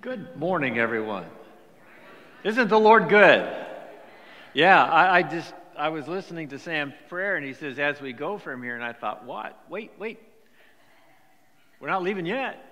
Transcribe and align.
Good 0.00 0.36
morning, 0.36 0.78
everyone. 0.78 1.24
Isn't 2.44 2.68
the 2.68 2.78
Lord 2.78 3.08
good? 3.08 3.52
Yeah, 4.54 4.84
I, 4.84 5.16
I, 5.16 5.22
just 5.24 5.52
I 5.76 5.88
was 5.88 6.06
listening 6.06 6.50
to 6.50 6.58
Sam's 6.60 6.94
prayer, 7.08 7.34
and 7.34 7.44
he 7.44 7.52
says, 7.52 7.80
"As 7.80 8.00
we 8.00 8.12
go 8.12 8.38
from 8.38 8.62
here," 8.62 8.76
and 8.76 8.84
I 8.84 8.92
thought, 8.92 9.24
"What? 9.24 9.58
Wait, 9.68 9.90
wait. 9.98 10.20
We're 11.80 11.88
not 11.88 12.04
leaving 12.04 12.26
yet." 12.26 12.64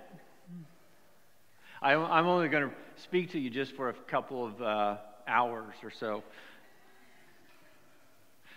I, 1.83 1.95
am 1.95 2.27
only 2.27 2.49
going 2.49 2.69
to 2.69 2.75
speak 3.03 3.33
to 3.33 3.41
you 3.41 3.51
just 3.51 3.73
for 3.73 3.89
a 3.89 3.95
couple 3.95 4.47
of 4.47 4.63
uh, 4.63 4.97
hours 5.27 5.75
or 5.83 5.91
so. 5.91 6.23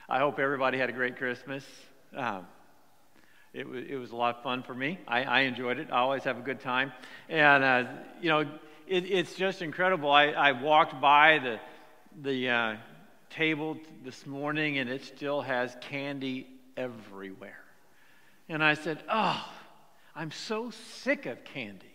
I 0.07 0.19
hope 0.19 0.37
everybody 0.37 0.77
had 0.77 0.89
a 0.89 0.93
great 0.93 1.17
Christmas. 1.17 1.63
Um, 2.15 2.45
it 3.53 3.67
was, 3.67 3.83
it 3.87 3.95
was 3.95 4.11
a 4.11 4.15
lot 4.15 4.37
of 4.37 4.43
fun 4.43 4.63
for 4.63 4.73
me. 4.73 4.99
I, 5.07 5.23
I 5.23 5.39
enjoyed 5.41 5.79
it. 5.79 5.87
I 5.91 5.99
always 5.99 6.23
have 6.23 6.37
a 6.37 6.41
good 6.41 6.59
time. 6.59 6.93
And, 7.29 7.63
uh, 7.63 7.83
you 8.21 8.29
know, 8.29 8.41
it, 8.87 9.05
it's 9.05 9.33
just 9.35 9.61
incredible. 9.61 10.11
I, 10.11 10.27
I 10.27 10.51
walked 10.51 11.01
by 11.01 11.39
the, 11.39 11.59
the 12.21 12.49
uh, 12.49 12.75
table 13.29 13.77
this 14.03 14.25
morning 14.27 14.77
and 14.77 14.89
it 14.89 15.03
still 15.03 15.41
has 15.41 15.75
candy 15.81 16.47
everywhere. 16.77 17.63
And 18.47 18.63
I 18.63 18.75
said, 18.75 19.03
Oh, 19.09 19.43
I'm 20.15 20.31
so 20.31 20.71
sick 20.71 21.25
of 21.25 21.43
candy. 21.43 21.85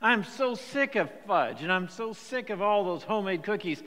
I'm 0.00 0.22
so 0.22 0.54
sick 0.54 0.96
of 0.96 1.10
fudge 1.26 1.62
and 1.62 1.72
I'm 1.72 1.88
so 1.88 2.12
sick 2.12 2.50
of 2.50 2.62
all 2.62 2.84
those 2.84 3.02
homemade 3.02 3.42
cookies 3.42 3.82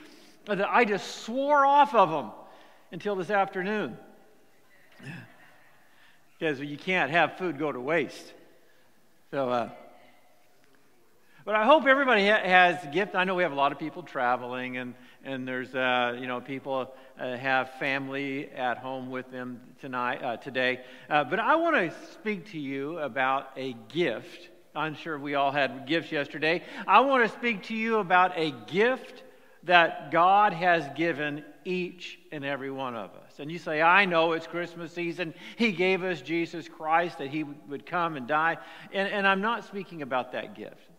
that 0.45 0.67
I 0.67 0.83
just 0.83 1.21
swore 1.21 1.65
off 1.65 1.93
of 1.93 2.09
them 2.09 2.31
until 2.91 3.15
this 3.15 3.29
afternoon 3.29 3.97
because 6.37 6.59
you 6.59 6.77
can't 6.77 7.11
have 7.11 7.37
food 7.37 7.57
go 7.57 7.71
to 7.71 7.79
waste. 7.79 8.33
So, 9.31 9.49
uh, 9.49 9.69
but 11.45 11.55
I 11.55 11.65
hope 11.65 11.85
everybody 11.85 12.27
ha- 12.27 12.43
has 12.43 12.77
gift. 12.93 13.15
I 13.15 13.23
know 13.23 13.35
we 13.35 13.43
have 13.43 13.51
a 13.51 13.55
lot 13.55 13.71
of 13.71 13.79
people 13.79 14.03
traveling, 14.03 14.77
and 14.77 14.93
and 15.23 15.47
there's 15.47 15.73
uh, 15.73 16.17
you 16.19 16.27
know 16.27 16.41
people 16.41 16.93
uh, 17.19 17.37
have 17.37 17.71
family 17.79 18.49
at 18.49 18.77
home 18.77 19.09
with 19.09 19.31
them 19.31 19.61
tonight 19.81 20.23
uh, 20.23 20.37
today. 20.37 20.81
Uh, 21.09 21.23
but 21.23 21.39
I 21.39 21.55
want 21.55 21.75
to 21.75 21.93
speak 22.13 22.51
to 22.51 22.59
you 22.59 22.99
about 22.99 23.51
a 23.55 23.75
gift. 23.89 24.49
I'm 24.75 24.95
sure 24.95 25.17
we 25.17 25.35
all 25.35 25.51
had 25.51 25.87
gifts 25.87 26.11
yesterday. 26.11 26.63
I 26.87 26.99
want 26.99 27.29
to 27.29 27.37
speak 27.37 27.63
to 27.63 27.75
you 27.75 27.97
about 27.97 28.37
a 28.37 28.51
gift 28.67 29.23
that 29.63 30.11
God 30.11 30.53
has 30.53 30.87
given 30.95 31.43
each 31.67 32.17
and 32.31 32.45
every 32.45 32.71
one 32.71 32.95
of 32.95 33.11
us. 33.11 33.39
And 33.39 33.51
you 33.51 33.59
say, 33.59 33.81
I 33.81 34.05
know 34.05 34.31
it's 34.31 34.47
Christmas 34.47 34.93
season. 34.93 35.33
He 35.57 35.73
gave 35.73 36.01
us 36.01 36.21
Jesus 36.21 36.69
Christ 36.69 37.17
that 37.17 37.27
He 37.27 37.43
would 37.43 37.85
come 37.85 38.15
and 38.15 38.25
die. 38.25 38.57
And, 38.93 39.09
and 39.09 39.27
I'm 39.27 39.41
not 39.41 39.65
speaking 39.65 40.01
about 40.01 40.31
that 40.31 40.55
gift. 40.55 40.89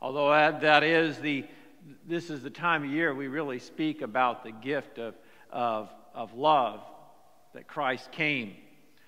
Although 0.00 0.28
that 0.60 0.84
is 0.84 1.18
the, 1.18 1.44
this 2.06 2.30
is 2.30 2.40
the 2.40 2.50
time 2.50 2.84
of 2.84 2.90
year 2.90 3.12
we 3.12 3.26
really 3.26 3.58
speak 3.58 4.00
about 4.00 4.44
the 4.44 4.52
gift 4.52 5.00
of, 5.00 5.14
of, 5.50 5.90
of 6.14 6.32
love 6.34 6.80
that 7.52 7.66
Christ 7.66 8.12
came, 8.12 8.54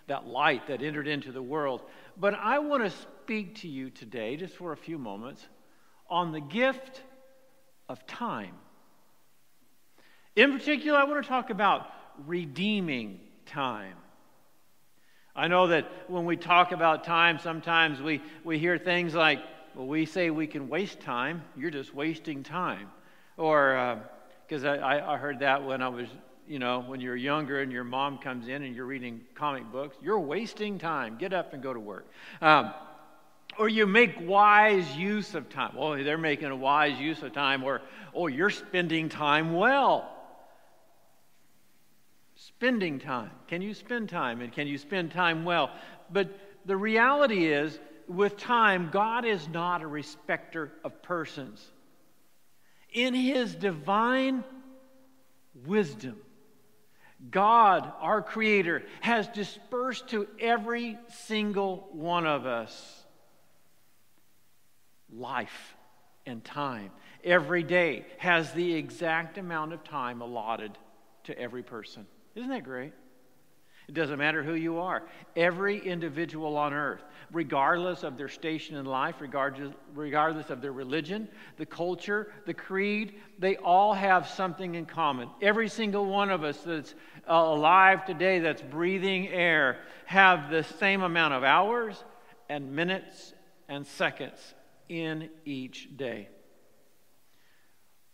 that 0.09 0.27
light 0.27 0.67
that 0.67 0.83
entered 0.83 1.07
into 1.07 1.31
the 1.31 1.41
world. 1.41 1.83
But 2.17 2.35
I 2.35 2.59
want 2.59 2.83
to 2.83 2.91
speak 2.91 3.55
to 3.61 3.69
you 3.69 3.89
today, 3.89 4.35
just 4.35 4.57
for 4.57 4.73
a 4.73 4.77
few 4.77 4.99
moments, 4.99 5.47
on 6.09 6.33
the 6.33 6.41
gift 6.41 7.03
of 7.89 8.05
time. 8.09 8.57
In 10.37 10.53
particular, 10.53 10.99
I 10.99 11.05
want 11.05 11.23
to 11.23 11.29
talk 11.29 11.51
about 11.51 11.87
redeeming 12.27 13.21
time. 13.47 13.97
I 15.35 15.49
know 15.49 15.69
that 15.69 15.91
when 16.09 16.25
we 16.25 16.37
talk 16.37 16.73
about 16.73 17.05
time, 17.05 17.39
sometimes 17.39 18.01
we, 18.01 18.23
we 18.45 18.59
hear 18.59 18.79
things 18.79 19.15
like, 19.15 19.41
well, 19.75 19.87
we 19.87 20.07
say 20.07 20.31
we 20.31 20.47
can 20.47 20.69
waste 20.69 21.01
time. 21.01 21.43
You're 21.57 21.71
just 21.71 21.95
wasting 21.95 22.43
time. 22.43 22.91
Or, 23.37 24.03
because 24.47 24.65
uh, 24.65 24.69
I, 24.69 25.15
I 25.15 25.17
heard 25.17 25.41
that 25.41 25.65
when 25.65 25.83
I 25.83 25.89
was, 25.89 26.09
you 26.47 26.59
know, 26.59 26.81
when 26.81 27.01
you're 27.01 27.17
younger 27.17 27.61
and 27.61 27.73
your 27.73 27.85
mom 27.85 28.19
comes 28.19 28.49
in 28.49 28.63
and 28.63 28.75
you're 28.75 28.87
reading 28.87 29.21
comic 29.35 29.71
books, 29.71 29.97
you're 30.03 30.21
wasting 30.21 30.79
time. 30.79 31.17
Get 31.17 31.33
up 31.33 31.55
and 31.55 31.63
go 31.63 31.73
to 31.73 31.81
work. 31.81 32.07
Um, 32.41 32.73
or 33.59 33.69
you 33.69 33.87
make 33.87 34.15
wise 34.21 34.97
use 34.97 35.35
of 35.35 35.49
time. 35.49 35.75
Well, 35.77 36.03
they're 36.03 36.19
making 36.19 36.49
a 36.49 36.57
wise 36.57 36.99
use 36.99 37.23
of 37.23 37.33
time. 37.33 37.65
Or, 37.65 37.83
oh, 38.15 38.27
you're 38.27 38.51
spending 38.51 39.09
time 39.09 39.55
well. 39.55 40.17
Spending 42.57 42.99
time. 42.99 43.31
Can 43.49 43.63
you 43.63 43.75
spend 43.75 44.09
time? 44.09 44.41
And 44.41 44.53
can 44.53 44.67
you 44.67 44.79
spend 44.79 45.13
time 45.13 45.45
well? 45.45 45.71
But 46.11 46.29
the 46.67 46.77
reality 46.77 47.47
is, 47.47 47.79
with 48.07 48.37
time, 48.37 48.91
God 48.93 49.25
is 49.25 49.49
not 49.49 49.83
a 49.83 49.87
respecter 49.87 50.73
of 50.85 51.03
persons. 51.03 51.65
In 52.93 53.15
His 53.15 53.55
divine 53.55 54.45
wisdom, 55.67 56.17
God, 57.31 57.93
our 58.01 58.23
Creator, 58.23 58.83
has 59.01 59.29
dispersed 59.29 60.09
to 60.09 60.27
every 60.39 60.99
single 61.09 61.89
one 61.93 62.27
of 62.27 62.47
us 62.47 63.05
life 65.13 65.77
and 66.27 66.45
time. 66.45 66.91
Every 67.23 67.63
day 67.63 68.07
has 68.19 68.53
the 68.53 68.75
exact 68.75 69.39
amount 69.39 69.73
of 69.73 69.85
time 69.85 70.21
allotted 70.21 70.77
to 71.25 71.39
every 71.39 71.63
person. 71.63 72.07
Isn't 72.35 72.51
that 72.51 72.65
great? 72.65 72.93
It 73.91 73.95
doesn't 73.95 74.19
matter 74.19 74.45
who 74.45 74.55
you 74.55 74.79
are. 74.79 75.03
Every 75.35 75.79
individual 75.79 76.57
on 76.57 76.73
earth, 76.73 77.03
regardless 77.33 78.05
of 78.05 78.17
their 78.17 78.29
station 78.29 78.77
in 78.77 78.87
life, 78.87 79.17
regardless, 79.21 80.51
of 80.51 80.63
their 80.63 80.73
religion, 80.73 81.27
the 81.57 81.67
culture, 81.67 82.33
the 82.47 82.55
creed, 82.55 83.15
they 83.41 83.57
all 83.57 83.93
have 83.93 84.29
something 84.29 84.77
in 84.77 84.87
common. 84.87 85.29
Every 85.43 85.69
single 85.69 86.07
one 86.07 86.31
of 86.31 86.45
us 86.45 86.59
that's 86.59 86.95
uh, 87.29 87.33
alive 87.33 88.07
today, 88.07 88.39
that's 88.39 88.63
breathing 88.63 89.27
air, 89.27 89.79
have 90.07 90.51
the 90.51 90.63
same 90.63 91.03
amount 91.03 91.35
of 91.35 91.43
hours 91.43 92.05
and 92.49 92.71
minutes 92.71 93.35
and 93.69 93.85
seconds 93.85 94.55
in 94.89 95.31
each 95.45 95.97
day. 95.97 96.29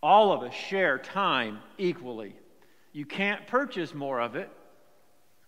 All 0.01 0.31
of 0.31 0.41
us 0.41 0.55
share 0.55 0.97
time 0.97 1.59
equally. 1.77 2.35
You 2.91 3.05
can't 3.05 3.45
purchase 3.47 3.93
more 3.93 4.19
of 4.19 4.35
it. 4.35 4.49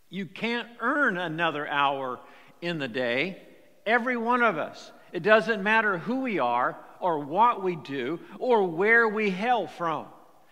You 0.09 0.25
can't 0.25 0.67
earn 0.79 1.17
another 1.17 1.67
hour 1.67 2.19
in 2.61 2.79
the 2.79 2.87
day. 2.87 3.41
Every 3.85 4.17
one 4.17 4.41
of 4.41 4.57
us. 4.57 4.91
It 5.11 5.23
doesn't 5.23 5.63
matter 5.63 5.97
who 5.97 6.21
we 6.21 6.39
are 6.39 6.77
or 6.99 7.19
what 7.19 7.63
we 7.63 7.75
do 7.75 8.19
or 8.37 8.63
where 8.63 9.07
we 9.07 9.29
hail 9.29 9.67
from. 9.67 10.05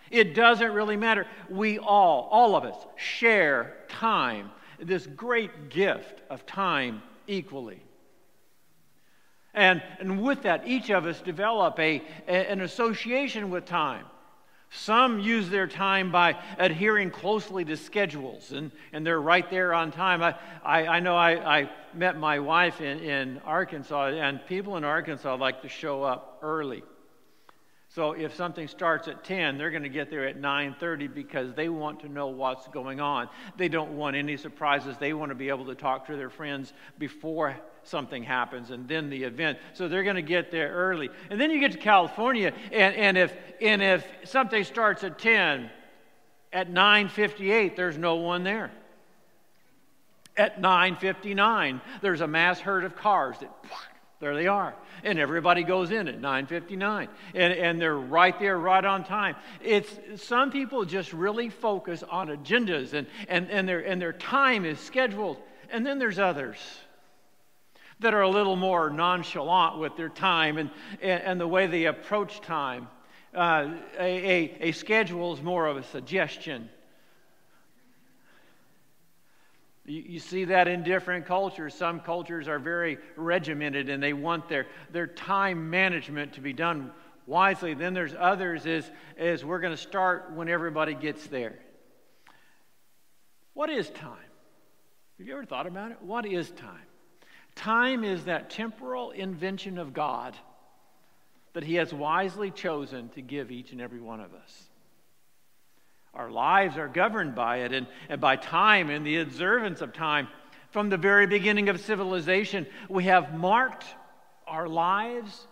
It 0.10 0.34
doesn't 0.34 0.72
really 0.72 0.96
matter. 0.96 1.28
We 1.50 1.80
all, 1.80 2.30
all 2.32 2.56
of 2.56 2.64
us, 2.64 2.78
share 2.96 3.76
time, 3.90 4.52
this 4.80 5.06
great 5.06 5.70
gift 5.70 6.22
of 6.30 6.46
time 6.46 7.02
equally. 7.28 7.82
And, 9.54 9.82
and 10.00 10.22
with 10.22 10.44
that, 10.44 10.68
each 10.68 10.90
of 10.92 11.06
us 11.06 11.20
develop 11.20 11.80
a, 11.80 12.02
an 12.28 12.62
association 12.62 13.50
with 13.50 13.66
time. 13.66 14.06
Some 14.70 15.20
use 15.20 15.50
their 15.50 15.68
time 15.68 16.12
by 16.12 16.36
adhering 16.58 17.10
closely 17.10 17.64
to 17.66 17.78
schedules, 17.78 18.52
and, 18.52 18.72
and 18.92 19.06
they're 19.06 19.22
right 19.22 19.50
there 19.50 19.74
on 19.74 19.92
time. 19.92 20.22
I, 20.22 20.36
I, 20.64 20.88
I 20.88 21.00
know 21.00 21.16
I, 21.16 21.60
I 21.60 21.70
met 21.94 22.18
my 22.18 22.40
wife 22.40 22.82
in, 22.82 23.00
in 23.00 23.40
Arkansas, 23.46 24.08
and 24.08 24.46
people 24.46 24.76
in 24.76 24.84
Arkansas 24.84 25.36
like 25.36 25.62
to 25.62 25.70
show 25.70 26.04
up 26.04 26.40
early. 26.42 26.84
So 27.98 28.12
if 28.12 28.36
something 28.36 28.68
starts 28.68 29.08
at 29.08 29.24
10, 29.24 29.58
they're 29.58 29.72
going 29.72 29.82
to 29.82 29.90
get 29.90 30.12
there 30.12 30.28
at 30.28 30.40
9:30 30.40 31.12
because 31.16 31.56
they 31.56 31.68
want 31.68 32.02
to 32.02 32.08
know 32.08 32.28
what's 32.28 32.68
going 32.68 33.02
on. 33.02 33.28
They 33.58 33.70
don't 33.70 33.98
want 33.98 34.16
any 34.16 34.38
surprises. 34.38 34.98
They 35.00 35.14
want 35.14 35.30
to 35.30 35.36
be 35.36 35.50
able 35.50 35.66
to 35.66 35.74
talk 35.74 36.06
to 36.06 36.16
their 36.16 36.30
friends 36.30 36.74
before 37.00 37.58
something 37.82 38.22
happens 38.22 38.70
and 38.70 38.88
then 38.88 39.10
the 39.10 39.24
event. 39.24 39.58
So 39.74 39.88
they're 39.88 40.04
going 40.04 40.16
to 40.16 40.22
get 40.22 40.52
there 40.52 40.72
early. 40.72 41.10
And 41.32 41.42
then 41.42 41.50
you 41.50 41.60
get 41.60 41.72
to 41.72 41.80
California, 41.80 42.54
and, 42.72 42.96
and, 42.96 43.18
if, 43.18 43.34
and 43.60 43.82
if 43.82 44.06
something 44.26 44.64
starts 44.64 45.04
at 45.04 45.18
10, 45.18 45.68
at 46.54 46.72
9.58, 46.72 47.76
there's 47.76 47.98
no 47.98 48.18
one 48.18 48.44
there. 48.44 48.70
At 50.38 50.62
9.59, 50.62 51.82
there's 52.02 52.22
a 52.22 52.28
mass 52.28 52.60
herd 52.60 52.84
of 52.84 52.96
cars 52.96 53.40
that, 53.40 53.52
there 54.20 54.36
they 54.36 54.48
are. 54.48 54.76
And 55.04 55.20
everybody 55.20 55.64
goes 55.64 55.92
in 55.92 56.08
at 56.08 56.20
9.59. 56.20 57.08
And, 57.36 57.54
and 57.54 57.82
they're 57.82 57.98
right 57.98 58.38
there, 58.40 58.58
right 58.58 58.84
on 58.84 59.04
time. 59.04 59.36
It's, 59.64 59.90
some 60.16 60.52
people 60.52 60.86
just 60.86 61.14
really 61.14 61.50
focus 61.50 62.04
on 62.10 62.30
agendas, 62.30 62.94
and, 62.94 63.08
and, 63.28 63.50
and, 63.52 63.68
their, 63.68 63.80
and 63.80 64.02
their 64.02 64.14
time 64.14 64.66
is 64.66 64.80
scheduled. 64.80 65.38
And 65.70 65.86
then 65.86 66.00
there's 66.00 66.18
others 66.18 66.58
that 68.00 68.14
are 68.14 68.22
a 68.22 68.30
little 68.30 68.56
more 68.56 68.90
nonchalant 68.90 69.80
with 69.80 69.96
their 69.98 70.10
time 70.10 70.58
and, 70.58 70.72
and, 71.02 71.24
and 71.24 71.42
the 71.42 71.48
way 71.48 71.68
they 71.68 71.86
approach 71.86 72.42
time. 72.42 72.88
Uh, 73.36 73.74
a, 74.00 74.02
a, 74.02 74.58
a 74.70 74.72
schedule 74.72 75.34
is 75.34 75.42
more 75.42 75.68
of 75.68 75.78
a 75.78 75.84
suggestion. 75.84 76.70
You, 79.88 80.20
see 80.20 80.44
that 80.46 80.68
in 80.68 80.84
different 80.84 81.26
cultures. 81.26 81.74
Some 81.74 82.02
cultures 82.02 82.50
are 82.50 82.60
very 82.60 82.98
regimented 83.16 83.90
and 83.90 84.04
they 84.04 84.12
want 84.12 84.50
their, 84.50 84.68
their 84.92 85.08
time 85.08 85.70
management 85.70 86.34
to 86.34 86.42
be 86.42 86.52
done 86.52 86.92
wisely. 87.26 87.74
Then 87.74 87.94
there's 87.94 88.14
others 88.18 88.66
is, 88.66 88.90
is 89.18 89.46
we're 89.46 89.62
going 89.62 89.74
to 89.74 89.82
start 89.82 90.34
when 90.34 90.50
everybody 90.50 90.94
gets 90.94 91.26
there. 91.28 91.58
What 93.54 93.70
is 93.70 93.90
time? 93.90 94.18
Have 95.18 95.28
you 95.28 95.34
ever 95.34 95.46
thought 95.46 95.68
about 95.68 95.92
it? 95.92 96.02
What 96.02 96.26
is 96.26 96.52
time? 96.52 96.86
Time 97.56 98.04
is 98.04 98.26
that 98.26 98.50
temporal 98.50 99.12
invention 99.12 99.78
of 99.78 99.94
God 99.94 100.36
that 101.54 101.64
He 101.64 101.76
has 101.76 101.94
wisely 101.94 102.52
chosen 102.52 103.10
to 103.10 103.22
give 103.22 103.52
each 103.52 103.72
and 103.72 103.82
every 103.82 104.02
one 104.02 104.20
of 104.20 104.34
us. 104.34 104.67
Our 106.14 106.32
lives 106.32 106.78
are 106.78 106.88
governed 106.88 107.36
by 107.36 107.58
it 107.58 107.74
and, 107.74 107.88
and 108.10 108.20
by 108.20 108.36
time 108.36 108.90
and 108.90 109.06
the 109.06 109.18
observance 109.18 109.82
of 109.82 109.94
time. 109.94 110.28
From 110.72 110.90
the 110.90 110.98
very 110.98 111.28
beginning 111.28 111.70
of 111.70 111.80
civilization, 111.80 112.68
we 112.90 113.06
have 113.06 113.34
marked 113.34 113.86
our 114.48 114.68
lives 114.68 115.48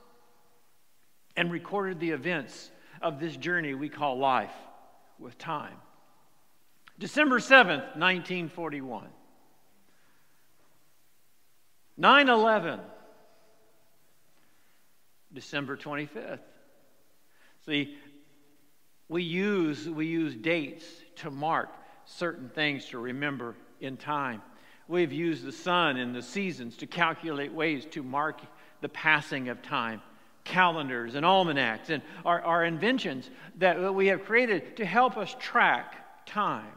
and 1.35 1.51
recorded 1.51 1.99
the 1.99 2.11
events 2.11 2.71
of 3.01 3.19
this 3.19 3.35
journey 3.37 3.73
we 3.73 3.89
call 3.89 4.17
life 4.17 4.53
with 5.19 5.37
time. 5.37 5.75
December 6.97 7.39
7th, 7.39 7.95
1941. 7.97 9.07
9 11.97 12.29
11, 12.29 12.79
December 15.33 15.77
25th. 15.77 16.39
See, 17.65 17.97
we 19.07 19.23
use, 19.23 19.87
we 19.87 20.07
use 20.07 20.35
dates 20.35 20.85
to 21.17 21.31
mark 21.31 21.69
certain 22.05 22.49
things 22.49 22.85
to 22.87 22.99
remember 22.99 23.55
in 23.79 23.97
time. 23.97 24.41
We've 24.87 25.11
used 25.11 25.43
the 25.43 25.51
sun 25.51 25.97
and 25.97 26.15
the 26.15 26.21
seasons 26.21 26.77
to 26.77 26.87
calculate 26.87 27.51
ways 27.51 27.85
to 27.91 28.03
mark 28.03 28.41
the 28.81 28.89
passing 28.89 29.49
of 29.49 29.61
time. 29.61 30.01
Calendars 30.43 31.15
and 31.15 31.25
almanacs 31.25 31.89
and 31.89 32.03
our, 32.23 32.41
our 32.41 32.65
inventions 32.65 33.29
that 33.57 33.93
we 33.93 34.07
have 34.07 34.25
created 34.25 34.77
to 34.77 34.85
help 34.85 35.17
us 35.17 35.35
track 35.39 36.25
time. 36.27 36.71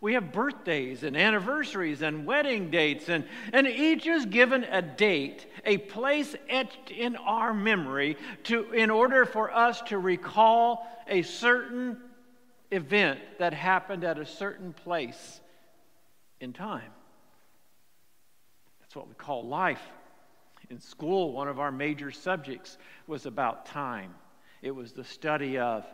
We 0.00 0.14
have 0.14 0.32
birthdays 0.32 1.02
and 1.02 1.16
anniversaries 1.16 2.02
and 2.02 2.24
wedding 2.24 2.70
dates, 2.70 3.08
and, 3.08 3.24
and 3.52 3.66
each 3.66 4.06
is 4.06 4.26
given 4.26 4.62
a 4.64 4.80
date, 4.80 5.46
a 5.64 5.78
place 5.78 6.36
etched 6.48 6.90
in 6.90 7.16
our 7.16 7.52
memory 7.52 8.16
to, 8.44 8.70
in 8.72 8.90
order 8.90 9.24
for 9.24 9.52
us 9.52 9.82
to 9.82 9.98
recall 9.98 10.86
a 11.08 11.22
certain 11.22 11.98
event 12.70 13.18
that 13.38 13.52
happened 13.52 14.04
at 14.04 14.18
a 14.18 14.26
certain 14.26 14.72
place 14.72 15.40
in 16.40 16.52
time. 16.52 16.92
That's 18.80 18.94
what 18.94 19.08
we 19.08 19.14
call 19.14 19.46
life. 19.46 19.82
In 20.70 20.80
school, 20.80 21.32
one 21.32 21.48
of 21.48 21.58
our 21.58 21.72
major 21.72 22.12
subjects 22.12 22.78
was 23.06 23.26
about 23.26 23.66
time, 23.66 24.14
it 24.62 24.70
was 24.70 24.92
the 24.92 25.04
study 25.04 25.58
of 25.58 25.84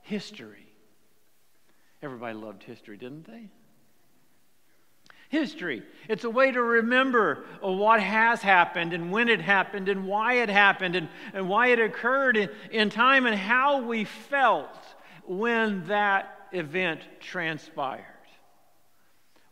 history. 0.00 0.71
Everybody 2.02 2.34
loved 2.34 2.64
history, 2.64 2.96
didn't 2.96 3.26
they? 3.26 3.48
History. 5.28 5.82
It's 6.08 6.24
a 6.24 6.30
way 6.30 6.50
to 6.50 6.60
remember 6.60 7.44
what 7.60 8.00
has 8.00 8.42
happened 8.42 8.92
and 8.92 9.12
when 9.12 9.28
it 9.28 9.40
happened 9.40 9.88
and 9.88 10.06
why 10.06 10.34
it 10.34 10.48
happened 10.48 10.96
and, 10.96 11.08
and 11.32 11.48
why 11.48 11.68
it 11.68 11.78
occurred 11.78 12.36
in, 12.36 12.50
in 12.70 12.90
time 12.90 13.24
and 13.26 13.36
how 13.36 13.82
we 13.82 14.04
felt 14.04 14.76
when 15.26 15.86
that 15.86 16.48
event 16.50 17.00
transpired. 17.20 18.04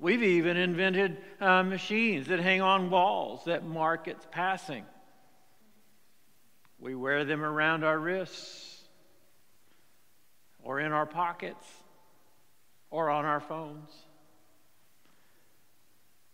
We've 0.01 0.23
even 0.23 0.57
invented 0.57 1.19
uh, 1.41 1.63
machines 1.63 2.27
that 2.27 2.41
hang 2.41 2.63
on 2.63 2.91
walls 2.91 3.45
that 3.45 3.65
mark 3.65 4.09
its 4.09 4.27
passing. 4.31 4.85
We 6.79 6.95
wear 6.95 7.25
them 7.25 7.43
around 7.43 7.85
our 7.85 7.99
wrists 7.99 8.79
or 10.63 10.81
in 10.81 10.93
our 10.93 11.07
pockets 11.07 11.67
or 12.91 13.11
on 13.11 13.25
our 13.25 13.41
phones. 13.41 13.91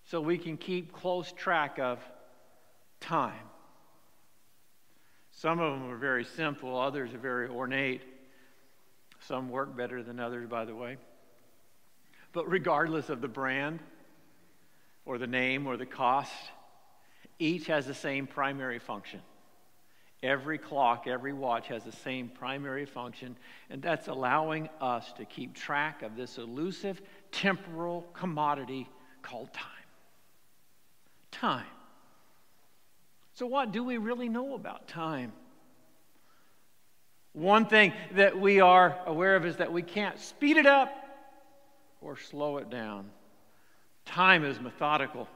So 0.05 0.21
we 0.21 0.39
can 0.39 0.57
keep 0.57 0.93
close 0.93 1.33
track 1.33 1.79
of 1.79 1.99
time. 3.01 3.35
Some 5.31 5.61
of 5.61 5.79
them 5.79 5.91
are 5.91 5.97
very 5.99 6.25
simple, 6.25 6.79
others 6.79 7.13
are 7.13 7.19
very 7.19 7.49
ornate. 7.49 8.03
Some 9.21 9.51
work 9.51 9.77
better 9.77 10.03
than 10.03 10.21
others, 10.21 10.49
by 10.49 10.65
the 10.65 10.75
way. 10.75 10.99
But 12.33 12.49
regardless 12.49 13.09
of 13.09 13.21
the 13.21 13.29
brand 13.29 13.81
or 15.05 15.19
the 15.19 15.27
name 15.27 15.67
or 15.67 15.77
the 15.77 15.87
cost, 15.87 16.33
each 17.39 17.67
has 17.67 17.87
the 17.87 17.95
same 17.95 18.27
primary 18.27 18.79
function. 18.79 19.21
Every 20.23 20.59
clock, 20.59 21.07
every 21.07 21.33
watch 21.33 21.69
has 21.69 21.85
the 21.85 21.93
same 21.93 22.29
primary 22.29 22.87
function, 22.87 23.37
and 23.69 23.83
that's 23.83 24.09
allowing 24.09 24.69
us 24.81 25.13
to 25.19 25.25
keep 25.25 25.55
track 25.55 26.03
of 26.03 26.17
this 26.17 26.39
elusive 26.39 27.03
temporal 27.31 28.07
commodity 28.15 28.89
called 29.23 29.53
time. 29.53 29.71
Time. 31.31 31.67
So, 33.35 33.47
what 33.47 33.73
do 33.73 33.85
we 33.85 33.99
really 33.99 34.31
know 34.31 34.55
about 34.55 34.89
time? 34.89 35.33
One 37.35 37.67
thing 37.67 37.93
that 38.13 38.41
we 38.41 38.61
are 38.61 38.99
aware 39.05 39.37
of 39.37 39.45
is 39.45 39.59
that 39.59 39.71
we 39.71 39.83
can't 39.83 40.19
speed 40.19 40.57
it 40.57 40.65
up 40.65 40.97
or 42.01 42.17
slow 42.17 42.57
it 42.57 42.71
down. 42.71 43.11
Time 44.07 44.43
is 44.43 44.59
methodical, 44.59 45.29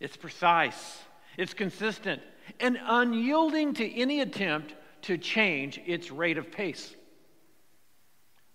it's 0.00 0.16
precise, 0.16 0.98
it's 1.36 1.54
consistent, 1.54 2.22
and 2.60 2.78
unyielding 2.84 3.74
to 3.74 3.94
any 3.94 4.20
attempt 4.20 4.74
to 5.02 5.18
change 5.18 5.80
its 5.86 6.10
rate 6.10 6.38
of 6.38 6.50
pace. 6.50 6.94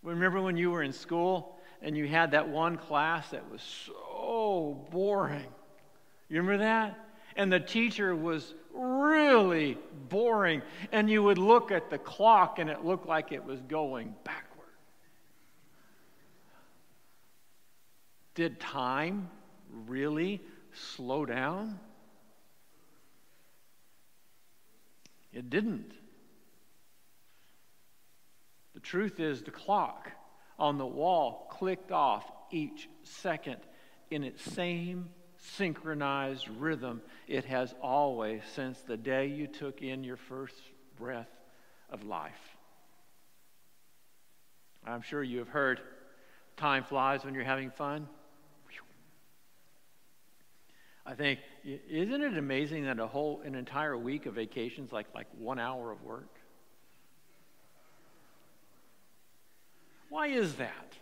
Remember 0.02 0.42
when 0.42 0.58
you 0.58 0.72
were 0.72 0.84
in 0.84 0.94
school 0.94 1.58
and 1.81 1.96
you 1.96 2.08
had 2.08 2.31
that 2.31 2.48
one 2.48 2.78
class 2.78 3.30
that 3.31 3.50
was 3.52 3.62
so 3.62 4.88
boring? 4.92 5.48
You 6.30 6.38
remember 6.42 6.64
that? 6.64 7.06
And 7.36 7.52
the 7.52 7.60
teacher 7.60 8.16
was 8.16 8.54
really 8.74 9.78
boring, 10.10 10.62
and 10.92 11.10
you 11.10 11.24
would 11.24 11.38
look 11.38 11.72
at 11.72 11.90
the 11.90 11.98
clock 11.98 12.60
and 12.60 12.70
it 12.70 12.84
looked 12.84 13.08
like 13.08 13.31
it 13.31 13.44
was 13.44 13.60
going 13.62 14.16
backward. 14.24 14.46
Did 18.36 18.60
time 18.60 19.30
really 19.86 20.42
slow 20.72 21.26
down? 21.26 21.80
It 25.40 25.50
didn't. 25.50 25.94
The 28.74 28.81
truth 28.81 29.22
is, 29.22 29.42
the 29.42 29.52
clock 29.52 30.12
on 30.60 30.78
the 30.78 30.86
wall 30.86 31.48
clicked 31.50 31.94
off 31.94 32.30
each 32.52 32.90
second 33.04 33.56
in 34.12 34.26
its 34.26 34.42
same 34.42 35.12
synchronized 35.38 36.50
rhythm 36.50 37.02
it 37.26 37.46
has 37.46 37.74
always 37.81 38.42
since 38.54 38.81
the 38.81 38.98
day 38.98 39.28
you 39.28 39.48
took 39.48 39.81
in 39.81 40.04
your 40.04 40.18
first 40.18 40.62
breath 40.98 41.31
of 41.90 42.04
life. 42.04 42.58
I'm 44.86 45.04
sure 45.04 45.24
you 45.24 45.40
have 45.40 45.48
heard 45.48 45.80
time 46.58 46.84
flies 46.84 47.24
when 47.24 47.34
you're 47.34 47.46
having 47.46 47.72
fun. 47.72 48.10
I 51.09 51.16
think, 51.16 51.39
isn't 51.66 52.21
it 52.21 52.37
amazing 52.37 52.85
that 52.85 52.99
a 52.99 53.07
whole, 53.07 53.42
an 53.44 53.56
entire 53.56 53.97
week 53.97 54.28
of 54.28 54.35
vacations 54.35 54.92
like, 54.92 55.07
like 55.16 55.25
one 55.39 55.57
hour 55.57 55.92
of 55.92 56.04
work? 56.04 56.30
Why 60.09 60.28
is 60.28 60.54
that? 60.56 60.94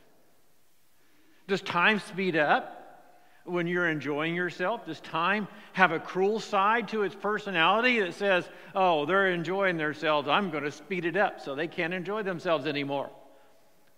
Does 1.49 1.61
time 1.61 1.99
speed 1.99 2.37
up 2.37 3.03
when 3.43 3.67
you're 3.67 3.89
enjoying 3.89 4.33
yourself? 4.33 4.85
Does 4.85 5.01
time 5.01 5.45
have 5.73 5.91
a 5.91 5.99
cruel 5.99 6.39
side 6.39 6.87
to 6.89 7.03
its 7.03 7.15
personality 7.15 7.99
that 7.99 8.13
says, 8.13 8.49
oh, 8.73 9.05
they're 9.05 9.31
enjoying 9.33 9.75
themselves, 9.75 10.29
I'm 10.29 10.51
going 10.51 10.63
to 10.63 10.71
speed 10.71 11.03
it 11.03 11.17
up 11.17 11.41
so 11.41 11.53
they 11.53 11.67
can't 11.67 11.93
enjoy 11.93 12.23
themselves 12.23 12.65
anymore? 12.65 13.09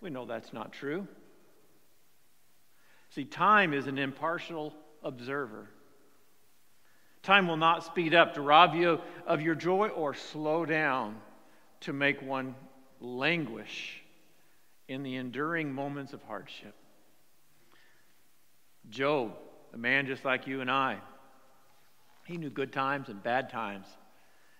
We 0.01 0.09
know 0.09 0.25
that's 0.25 0.53
not 0.53 0.73
true. 0.73 1.07
See, 3.11 3.25
time 3.25 3.75
is 3.75 3.85
an 3.85 3.99
impartial 3.99 4.73
observer. 5.03 5.69
Time 7.21 7.47
will 7.47 7.57
not 7.57 7.83
speed 7.83 8.13
up 8.13 8.35
to 8.35 8.41
rob 8.41 8.75
you 8.75 9.01
of 9.27 9.41
your 9.41 9.55
joy 9.55 9.89
or 9.89 10.13
slow 10.13 10.65
down 10.65 11.17
to 11.81 11.93
make 11.93 12.21
one 12.21 12.55
languish 13.01 14.01
in 14.87 15.03
the 15.03 15.15
enduring 15.15 15.73
moments 15.73 16.13
of 16.13 16.23
hardship. 16.23 16.73
Job, 18.89 19.33
a 19.73 19.77
man 19.77 20.07
just 20.07 20.23
like 20.25 20.47
you 20.47 20.61
and 20.61 20.71
I, 20.71 20.97
he 22.25 22.37
knew 22.37 22.49
good 22.49 22.71
times 22.71 23.09
and 23.09 23.21
bad 23.21 23.49
times. 23.49 23.87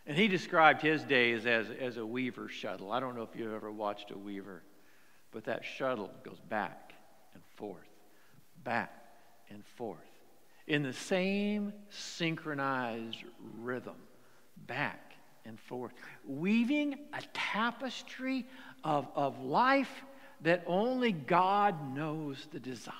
And 0.05 0.17
he 0.17 0.27
described 0.27 0.81
his 0.81 1.03
days 1.03 1.45
as, 1.45 1.67
as 1.79 1.97
a 1.97 2.05
weaver 2.05 2.49
shuttle. 2.49 2.91
I 2.91 2.99
don't 2.99 3.15
know 3.15 3.23
if 3.23 3.39
you've 3.39 3.53
ever 3.53 3.71
watched 3.71 4.11
a 4.11 4.17
weaver, 4.17 4.63
but 5.31 5.45
that 5.45 5.63
shuttle 5.63 6.09
goes 6.23 6.39
back 6.49 6.93
and 7.33 7.43
forth, 7.55 7.87
back 8.63 8.91
and 9.49 9.63
forth 9.77 9.99
in 10.69 10.83
the 10.83 10.93
same 10.93 11.73
synchronized 11.89 13.17
rhythm, 13.57 13.95
back 14.67 15.13
and 15.43 15.59
forth, 15.59 15.91
weaving 16.25 16.93
a 17.11 17.21
tapestry 17.33 18.47
of, 18.83 19.07
of 19.15 19.41
life 19.41 19.91
that 20.41 20.63
only 20.67 21.11
God 21.11 21.95
knows 21.95 22.47
the 22.51 22.59
design. 22.59 22.93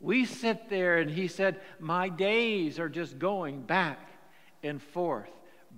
We 0.00 0.24
sit 0.24 0.68
there, 0.68 0.98
and 0.98 1.10
he 1.10 1.28
said, 1.28 1.60
My 1.78 2.08
days 2.08 2.78
are 2.78 2.88
just 2.88 3.18
going 3.18 3.62
back 3.62 3.98
and 4.62 4.82
forth, 4.82 5.30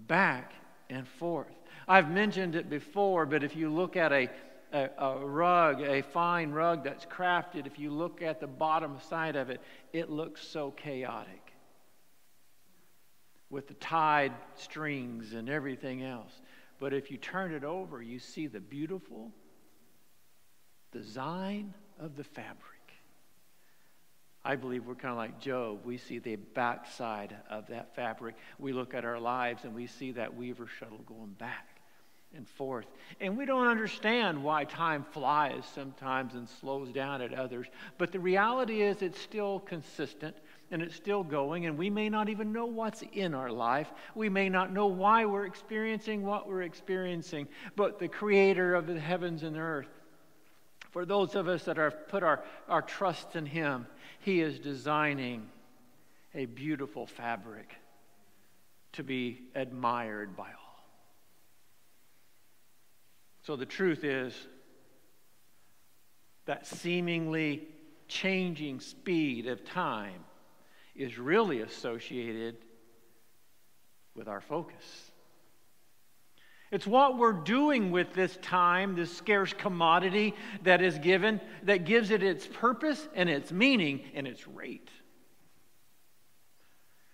back 0.07 0.52
and 0.88 1.07
forth. 1.07 1.54
I've 1.87 2.11
mentioned 2.11 2.54
it 2.54 2.71
before, 2.71 3.26
but 3.26 3.42
if 3.42 3.57
you 3.57 3.71
look 3.71 3.97
at 3.97 4.12
a, 4.12 4.30
a, 4.72 4.90
a, 4.98 5.26
rug, 5.26 5.80
a 5.82 6.02
fine 6.02 6.50
rug 6.50 6.84
that's 6.84 7.06
crafted, 7.06 7.66
if 7.66 7.78
you 7.78 7.90
look 7.90 8.22
at 8.22 8.40
the 8.40 8.46
bottom 8.46 8.98
side 9.08 9.37
of 9.37 9.50
it, 9.50 9.60
it 9.92 10.10
looks 10.10 10.46
so 10.46 10.70
chaotic 10.70 11.52
with 13.50 13.68
the 13.68 13.75
tied 13.75 14.32
strings 14.54 15.32
and 15.32 15.48
everything 15.48 16.02
else. 16.02 16.32
But 16.78 16.92
if 16.92 17.10
you 17.10 17.16
turn 17.16 17.52
it 17.52 17.64
over, 17.64 18.02
you 18.02 18.18
see 18.18 18.46
the 18.46 18.60
beautiful 18.60 19.32
design 20.92 21.75
of 21.98 22.16
the 22.16 22.25
fabric. 22.25 22.64
I 24.44 24.56
believe 24.56 24.87
we're 24.87 24.94
kind 24.94 25.12
of 25.12 25.18
like 25.18 25.40
Job. 25.40 25.84
We 25.84 25.98
see 25.98 26.20
the 26.20 26.37
backside 26.37 27.37
of 27.50 27.66
that 27.68 27.94
fabric. 27.96 28.37
We 28.58 28.72
look 28.72 28.94
at 28.94 29.04
our 29.04 29.18
lives 29.18 29.64
and 29.64 29.75
we 29.75 29.87
see 29.87 30.12
that 30.12 30.37
weaver 30.37 30.68
shuttle 30.78 31.00
going 31.06 31.32
back 31.38 31.77
and 32.37 32.49
forth. 32.49 32.87
And 33.20 33.37
we 33.37 33.47
don't 33.47 33.66
understand 33.66 34.42
why 34.42 34.64
time 34.64 35.04
flies 35.12 35.64
sometimes 35.75 36.35
and 36.35 36.49
slows 36.49 36.92
down 36.92 37.23
at 37.23 37.32
others. 37.32 37.66
But 37.97 38.12
the 38.12 38.20
reality 38.20 38.82
is, 38.82 39.02
it's 39.02 39.20
still 39.20 39.61
consistent 39.61 40.37
and 40.70 40.82
it's 40.82 40.94
still 40.94 41.25
going, 41.25 41.64
and 41.64 41.78
we 41.78 41.88
may 41.88 42.11
not 42.11 42.28
even 42.28 42.52
know 42.52 42.66
what's 42.66 43.02
in 43.14 43.35
our 43.35 43.50
life. 43.50 43.90
We 44.14 44.28
may 44.28 44.50
not 44.50 44.73
know 44.73 44.87
why 44.87 45.25
we're 45.25 45.47
experiencing 45.47 46.26
what 46.26 46.47
we're 46.47 46.62
experiencing. 46.62 47.49
But 47.75 47.99
the 47.99 48.08
creator 48.08 48.75
of 48.75 48.87
the 48.87 49.00
heavens 49.00 49.42
and 49.42 49.56
earth, 49.56 49.88
for 50.90 51.06
those 51.06 51.35
of 51.35 51.49
us 51.49 51.64
that 51.64 51.78
have 51.78 52.08
put 52.08 52.23
our, 52.23 52.44
our 52.68 52.82
trust 52.82 53.35
in 53.35 53.47
him, 53.47 53.87
he 54.20 54.40
is 54.42 54.58
designing 54.58 55.49
a 56.35 56.44
beautiful 56.44 57.06
fabric 57.06 57.75
to 58.92 59.02
be 59.02 59.40
admired 59.54 60.37
by 60.37 60.49
all. 60.49 60.67
So 63.49 63.57
the 63.57 63.64
truth 63.64 64.05
is 64.05 64.35
that 66.45 66.67
seemingly 66.67 67.67
changing 68.07 68.81
speed 68.81 69.47
of 69.47 69.64
time 69.64 70.23
is 70.95 71.19
really 71.19 71.62
associated 71.62 72.59
with 74.14 74.28
our 74.28 74.43
focus. 74.43 74.85
It's 76.71 76.87
what 76.87 77.17
we're 77.17 77.33
doing 77.33 77.90
with 77.90 78.12
this 78.12 78.37
time, 78.43 78.97
this 78.97 79.17
scarce 79.17 79.55
commodity 79.55 80.35
that 80.64 80.83
is 80.83 80.99
given, 80.99 81.40
that 81.62 81.87
gives 81.87 82.11
it 82.11 82.23
its 82.23 82.47
purpose 82.47 83.09
and 83.14 83.31
its 83.31 83.50
meaning 83.50 84.02
and 84.12 84.26
its 84.26 84.47
rate. 84.47 84.90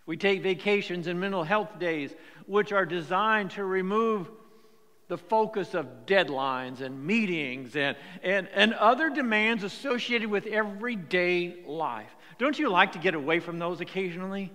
We 0.04 0.16
take 0.16 0.42
vacations 0.42 1.06
and 1.06 1.20
mental 1.20 1.44
health 1.44 1.78
days, 1.78 2.12
which 2.46 2.72
are 2.72 2.86
designed 2.86 3.52
to 3.52 3.64
remove 3.64 4.28
the 5.14 5.18
focus 5.18 5.74
of 5.74 5.86
deadlines 6.06 6.80
and 6.80 7.06
meetings 7.06 7.76
and, 7.76 7.96
and, 8.24 8.48
and 8.52 8.74
other 8.74 9.10
demands 9.10 9.62
associated 9.62 10.28
with 10.28 10.44
everyday 10.46 11.54
life. 11.68 12.10
Don't 12.36 12.58
you 12.58 12.68
like 12.68 12.90
to 12.92 12.98
get 12.98 13.14
away 13.14 13.38
from 13.38 13.60
those 13.60 13.80
occasionally? 13.80 14.50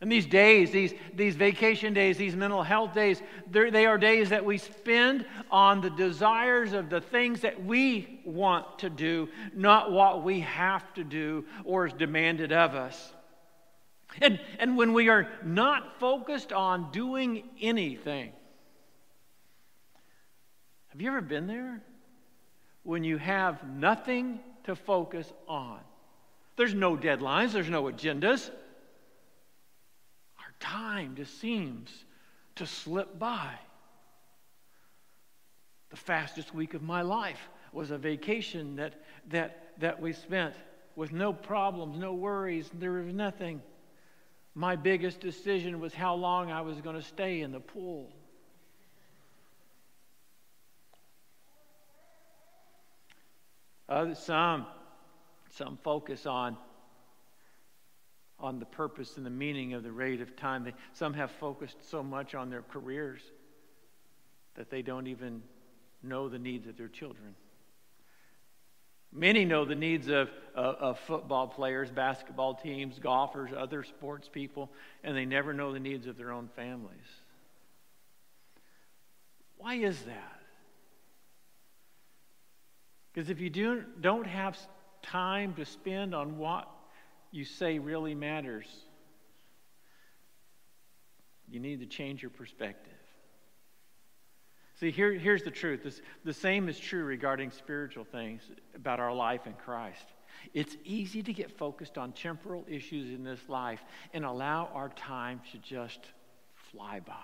And 0.00 0.12
these 0.12 0.26
days, 0.26 0.70
these, 0.70 0.94
these 1.12 1.34
vacation 1.34 1.92
days, 1.92 2.16
these 2.16 2.36
mental 2.36 2.62
health 2.62 2.94
days, 2.94 3.20
they 3.50 3.84
are 3.84 3.98
days 3.98 4.28
that 4.28 4.44
we 4.44 4.58
spend 4.58 5.26
on 5.50 5.80
the 5.80 5.90
desires 5.90 6.72
of 6.72 6.88
the 6.88 7.00
things 7.00 7.40
that 7.40 7.64
we 7.64 8.20
want 8.24 8.78
to 8.78 8.88
do, 8.88 9.28
not 9.52 9.90
what 9.90 10.22
we 10.22 10.38
have 10.38 10.94
to 10.94 11.02
do 11.02 11.44
or 11.64 11.86
is 11.86 11.92
demanded 11.94 12.52
of 12.52 12.76
us. 12.76 13.12
And, 14.20 14.38
and 14.60 14.76
when 14.76 14.92
we 14.92 15.08
are 15.08 15.26
not 15.44 15.98
focused 15.98 16.52
on 16.52 16.92
doing 16.92 17.42
anything, 17.60 18.30
have 20.96 21.02
you 21.02 21.08
ever 21.10 21.20
been 21.20 21.46
there? 21.46 21.82
When 22.82 23.04
you 23.04 23.18
have 23.18 23.62
nothing 23.68 24.40
to 24.64 24.74
focus 24.74 25.30
on. 25.46 25.80
There's 26.56 26.72
no 26.72 26.96
deadlines, 26.96 27.52
there's 27.52 27.68
no 27.68 27.82
agendas. 27.82 28.48
Our 30.38 30.54
time 30.58 31.14
just 31.14 31.38
seems 31.38 31.90
to 32.54 32.66
slip 32.66 33.18
by. 33.18 33.50
The 35.90 35.96
fastest 35.96 36.54
week 36.54 36.72
of 36.72 36.82
my 36.82 37.02
life 37.02 37.50
was 37.74 37.90
a 37.90 37.98
vacation 37.98 38.76
that, 38.76 38.94
that, 39.28 39.72
that 39.80 40.00
we 40.00 40.14
spent 40.14 40.54
with 40.94 41.12
no 41.12 41.34
problems, 41.34 41.98
no 41.98 42.14
worries, 42.14 42.70
there 42.72 42.92
was 42.92 43.12
nothing. 43.12 43.60
My 44.54 44.76
biggest 44.76 45.20
decision 45.20 45.78
was 45.78 45.92
how 45.92 46.14
long 46.14 46.50
I 46.50 46.62
was 46.62 46.80
going 46.80 46.96
to 46.96 47.02
stay 47.02 47.42
in 47.42 47.52
the 47.52 47.60
pool. 47.60 48.10
Some, 53.88 54.66
some 55.50 55.78
focus 55.82 56.26
on, 56.26 56.56
on 58.38 58.58
the 58.58 58.66
purpose 58.66 59.16
and 59.16 59.24
the 59.24 59.30
meaning 59.30 59.74
of 59.74 59.82
the 59.82 59.92
rate 59.92 60.20
of 60.20 60.36
time. 60.36 60.64
They, 60.64 60.74
some 60.92 61.14
have 61.14 61.30
focused 61.30 61.88
so 61.88 62.02
much 62.02 62.34
on 62.34 62.50
their 62.50 62.62
careers 62.62 63.20
that 64.56 64.70
they 64.70 64.82
don't 64.82 65.06
even 65.06 65.42
know 66.02 66.28
the 66.28 66.38
needs 66.38 66.66
of 66.66 66.76
their 66.76 66.88
children. 66.88 67.34
Many 69.12 69.44
know 69.44 69.64
the 69.64 69.74
needs 69.74 70.08
of, 70.08 70.28
of, 70.54 70.74
of, 70.76 70.98
football 71.00 71.46
players, 71.46 71.90
basketball 71.90 72.54
teams, 72.54 72.98
golfers, 72.98 73.50
other 73.56 73.82
sports 73.82 74.28
people, 74.28 74.70
and 75.04 75.16
they 75.16 75.24
never 75.24 75.54
know 75.54 75.72
the 75.72 75.80
needs 75.80 76.06
of 76.06 76.18
their 76.18 76.32
own 76.32 76.48
families. 76.54 77.06
Why 79.56 79.76
is 79.76 80.02
that? 80.02 80.35
Because 83.16 83.30
if 83.30 83.40
you 83.40 83.48
do, 83.48 83.82
don't 84.02 84.26
have 84.26 84.58
time 85.00 85.54
to 85.54 85.64
spend 85.64 86.14
on 86.14 86.36
what 86.36 86.68
you 87.30 87.46
say 87.46 87.78
really 87.78 88.14
matters, 88.14 88.66
you 91.48 91.58
need 91.58 91.80
to 91.80 91.86
change 91.86 92.20
your 92.20 92.30
perspective. 92.30 92.92
See, 94.78 94.90
here, 94.90 95.14
here's 95.14 95.42
the 95.42 95.50
truth. 95.50 95.82
This, 95.82 96.02
the 96.26 96.34
same 96.34 96.68
is 96.68 96.78
true 96.78 97.04
regarding 97.04 97.52
spiritual 97.52 98.04
things 98.04 98.42
about 98.74 99.00
our 99.00 99.14
life 99.14 99.46
in 99.46 99.54
Christ. 99.54 100.04
It's 100.52 100.76
easy 100.84 101.22
to 101.22 101.32
get 101.32 101.56
focused 101.56 101.96
on 101.96 102.12
temporal 102.12 102.66
issues 102.68 103.14
in 103.14 103.24
this 103.24 103.40
life 103.48 103.82
and 104.12 104.26
allow 104.26 104.68
our 104.74 104.90
time 104.90 105.40
to 105.52 105.58
just 105.58 106.00
fly 106.70 107.00
by. 107.00 107.14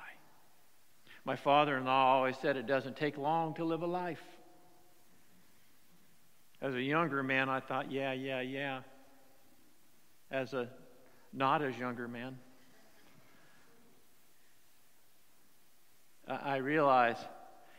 My 1.27 1.37
father 1.37 1.77
in 1.77 1.85
law 1.85 2.15
always 2.15 2.39
said 2.39 2.57
it 2.57 2.67
doesn't 2.67 2.97
take 2.97 3.19
long 3.19 3.53
to 3.57 3.65
live 3.67 3.83
a 3.83 3.87
life. 3.87 4.23
As 6.63 6.75
a 6.75 6.81
younger 6.81 7.25
man, 7.25 7.49
I 7.49 7.59
thought, 7.59 7.91
yeah, 7.91 8.13
yeah, 8.13 8.41
yeah. 8.41 8.83
As 10.31 10.55
a 10.55 10.69
not 11.33 11.61
as 11.61 11.77
younger 11.77 12.07
man, 12.07 12.39
I 16.29 16.59
realize 16.59 17.17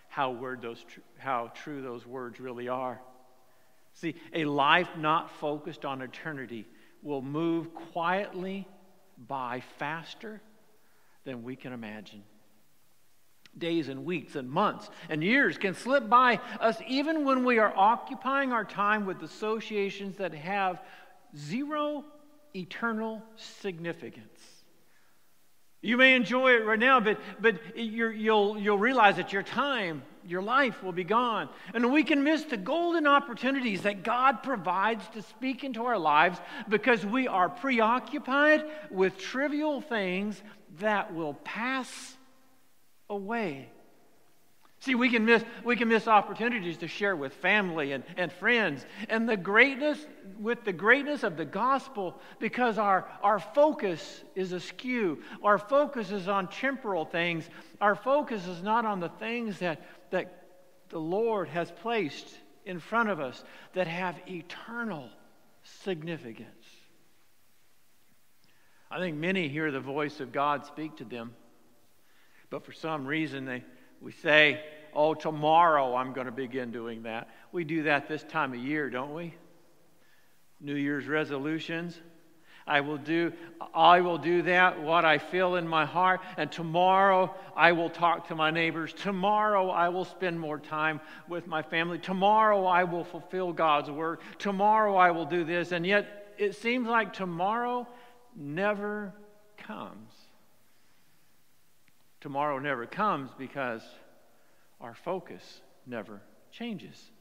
how, 0.10 0.32
word 0.32 0.62
those 0.62 0.84
tr- 0.84 1.00
how 1.18 1.48
true 1.56 1.82
those 1.82 2.06
words 2.06 2.42
really 2.42 2.68
are. 2.68 3.00
See, 3.94 4.16
a 4.34 4.44
life 4.44 4.90
not 4.98 5.32
focused 5.40 5.86
on 5.86 6.02
eternity 6.02 6.68
will 7.02 7.22
move 7.22 7.74
quietly 7.94 8.68
by 9.18 9.64
faster 9.80 10.42
than 11.24 11.44
we 11.44 11.56
can 11.56 11.72
imagine 11.72 12.24
days 13.58 13.90
and 13.90 14.04
weeks 14.06 14.36
and 14.36 14.50
months 14.50 14.90
and 15.10 15.24
years 15.24 15.58
can 15.58 15.74
slip 15.74 16.10
by 16.10 16.40
us 16.60 16.78
even 16.88 17.24
when 17.24 17.44
we 17.44 17.60
are 17.60 17.74
occupying 17.76 18.52
our 18.52 18.66
time 18.66 19.06
with 19.06 19.22
associations 19.22 20.18
that 20.18 20.34
have 20.34 20.82
zero 21.38 22.04
eternal 22.56 23.22
significance. 23.36 24.40
You 25.82 25.98
may 25.98 26.16
enjoy 26.16 26.54
it 26.54 26.66
right 26.66 26.80
now, 26.80 27.02
but, 27.02 27.20
but 27.42 27.78
you 27.78 28.06
will 28.06 28.14
you'll, 28.14 28.58
you'll 28.58 28.78
realize 28.78 29.18
that 29.18 29.34
your 29.34 29.44
time, 29.44 30.02
your 30.26 30.42
life 30.42 30.82
will 30.82 30.94
be 30.94 31.04
gone. 31.04 31.50
And 31.74 31.92
we 31.92 32.04
can 32.04 32.24
miss 32.24 32.44
the 32.44 32.56
golden 32.56 33.06
opportunities 33.06 33.82
that 33.82 34.02
God 34.02 34.44
provides 34.44 35.06
to 35.10 35.22
speak 35.22 35.66
into 35.66 35.84
our 35.84 36.00
lives 36.00 36.40
because 36.70 37.06
we 37.06 37.28
are 37.28 37.50
preoccupied 37.50 38.64
with 38.92 39.18
trivial 39.18 39.82
things 39.82 40.42
that 40.80 41.14
will 41.14 41.34
pass 41.44 42.16
away. 43.14 43.70
See, 44.80 44.96
we 44.96 45.10
can 45.10 45.24
miss, 45.24 45.42
we 45.64 45.78
can 45.78 45.88
miss 45.88 46.10
opportunities 46.10 46.76
to 46.80 46.90
share 46.90 47.16
with 47.16 47.32
family 47.36 47.94
and, 47.94 48.04
and 48.18 48.30
friends. 48.30 48.86
And 49.08 49.30
the 49.30 49.38
greatness, 49.38 50.06
with 50.38 50.66
the 50.66 50.74
greatness 50.74 51.24
of 51.24 51.38
the 51.38 51.46
gospel, 51.46 52.20
because 52.40 52.78
our, 52.78 53.08
our 53.22 53.40
focus 53.40 54.26
is 54.36 54.52
askew. 54.52 55.22
Our 55.42 55.58
focus 55.58 56.12
is 56.12 56.28
on 56.28 56.50
temporal 56.50 57.06
things. 57.06 57.50
Our 57.80 57.96
focus 57.96 58.46
is 58.46 58.62
not 58.62 58.86
on 58.86 59.00
the 59.00 59.08
things 59.08 59.60
that, 59.60 59.88
that 60.12 60.48
the 60.90 61.00
Lord 61.00 61.48
has 61.48 61.72
placed 61.72 62.28
in 62.66 62.80
front 62.80 63.08
of 63.08 63.22
us 63.22 63.42
that 63.74 63.88
have 63.88 64.20
eternal 64.28 65.08
significance. 65.64 66.68
I 68.92 69.00
think 69.00 69.16
many 69.16 69.48
hear 69.48 69.72
the 69.72 69.80
voice 69.80 70.20
of 70.20 70.34
God 70.34 70.66
speak 70.66 70.98
to 70.98 71.06
them, 71.06 71.36
but 72.54 72.64
for 72.64 72.72
some 72.72 73.08
reason 73.08 73.46
they 73.46 73.64
we 74.00 74.12
say, 74.12 74.62
oh, 74.94 75.16
tomorrow 75.16 75.96
I'm 75.96 76.14
going 76.14 76.28
to 76.28 76.32
begin 76.32 76.70
doing 76.70 77.02
that. 77.02 77.28
We 77.52 77.64
do 77.64 77.82
that 77.84 78.08
this 78.08 78.22
time 78.22 78.54
of 78.54 78.60
year, 78.60 78.92
don't 78.92 79.12
we? 79.16 79.34
New 80.62 80.76
Year's 80.76 81.08
resolutions. 81.08 82.00
I 82.68 82.82
will 82.82 83.00
do 83.00 83.34
I 83.74 84.02
will 84.02 84.20
do 84.20 84.44
that 84.44 84.80
what 84.80 85.04
I 85.04 85.18
feel 85.18 85.56
in 85.56 85.68
my 85.68 85.86
heart 85.86 86.22
and 86.38 86.52
tomorrow 86.52 87.34
I 87.56 87.72
will 87.72 87.90
talk 87.90 88.28
to 88.28 88.36
my 88.36 88.52
neighbors. 88.52 88.94
Tomorrow 88.94 89.72
I 89.72 89.90
will 89.90 90.06
spend 90.06 90.40
more 90.40 90.60
time 90.60 91.02
with 91.28 91.48
my 91.48 91.64
family. 91.64 91.98
Tomorrow 91.98 92.68
I 92.68 92.84
will 92.84 93.04
fulfill 93.04 93.52
God's 93.52 93.90
word. 93.90 94.20
Tomorrow 94.38 94.96
I 94.96 95.10
will 95.10 95.26
do 95.26 95.44
this 95.44 95.72
and 95.72 95.88
yet 95.88 96.36
it 96.38 96.54
seems 96.54 96.88
like 96.88 97.14
tomorrow 97.14 97.88
never 98.36 99.12
comes 99.58 100.13
tomorrow 102.24 102.58
never 102.58 102.86
comes 102.86 103.30
because 103.38 103.82
our 104.80 104.96
focus 104.96 105.62
never 105.86 106.22
changes. 106.54 107.12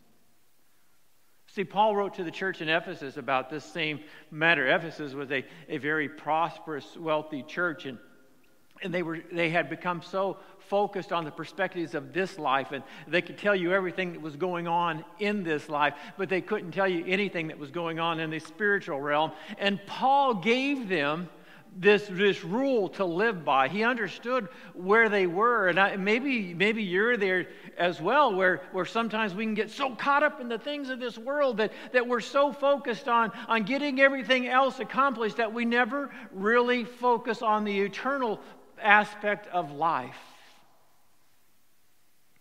See, 1.49 1.65
Paul 1.65 1.97
wrote 1.97 2.15
to 2.15 2.25
the 2.25 2.31
church 2.31 2.61
in 2.63 2.69
Ephesus 2.69 3.17
about 3.17 3.51
this 3.51 3.65
same 3.65 3.99
matter. 4.31 4.65
Ephesus 4.65 5.13
was 5.13 5.29
a, 5.33 5.45
a 5.69 5.79
very 5.79 6.09
prosperous, 6.09 6.97
wealthy 6.97 7.43
church, 7.43 7.85
and, 7.85 7.99
and 8.81 8.95
they, 8.95 9.03
were, 9.03 9.19
they 9.33 9.51
had 9.51 9.69
become 9.69 10.03
so 10.03 10.37
focused 10.69 11.13
on 11.13 11.25
the 11.25 11.33
perspectives 11.33 11.97
of 11.97 12.13
this 12.13 12.39
life, 12.39 12.71
and 12.71 12.85
they 13.09 13.23
could 13.23 13.39
tell 13.39 13.57
you 13.57 13.73
everything 13.73 14.13
that 14.13 14.23
was 14.23 14.37
going 14.37 14.69
on 14.69 15.05
in 15.19 15.43
this 15.43 15.69
life, 15.69 15.95
but 16.17 16.29
they 16.29 16.41
couldn't 16.41 16.71
tell 16.71 16.89
you 16.89 17.05
anything 17.09 17.49
that 17.49 17.59
was 17.59 17.73
going 17.73 17.99
on 17.99 18.21
in 18.21 18.31
the 18.31 18.39
spiritual 18.39 19.01
realm. 19.01 19.33
And 19.59 19.85
Paul 19.85 20.35
gave 20.35 20.89
them 20.89 21.29
this, 21.77 22.07
this 22.11 22.45
rule 22.45 22.89
to 22.91 23.05
live 23.05 23.45
by. 23.45 23.69
He 23.69 23.83
understood 23.83 24.49
where 24.75 25.09
they 25.09 25.27
were. 25.27 25.69
And 25.69 25.79
I, 25.79 25.97
maybe, 25.97 26.55
maybe 26.55 26.83
you're 26.83 27.17
there 27.17 27.49
as 27.79 28.01
well, 28.01 28.35
where, 28.35 28.63
where 28.73 28.85
sometimes 28.85 29.35
we 29.35 29.45
can 29.45 29.55
get 29.55 29.71
so 29.71 29.95
caught 29.95 30.23
up 30.23 30.41
in 30.41 30.49
the 30.49 30.59
things 30.59 30.91
of 30.91 31.01
this 31.01 31.17
world 31.17 31.59
that, 31.59 31.73
that 31.93 32.07
we're 32.07 32.21
so 32.21 32.53
focused 32.53 33.09
on, 33.09 33.33
on 33.49 33.63
getting 33.63 34.01
everything 34.01 34.47
else 34.47 34.81
accomplished 34.81 35.39
that 35.39 35.53
we 35.53 35.65
never 35.65 36.11
really 36.33 36.85
focus 36.85 37.43
on 37.43 37.65
the 37.65 37.81
eternal 37.81 38.41
aspect 38.81 39.47
of 39.49 39.73
life. 39.73 40.19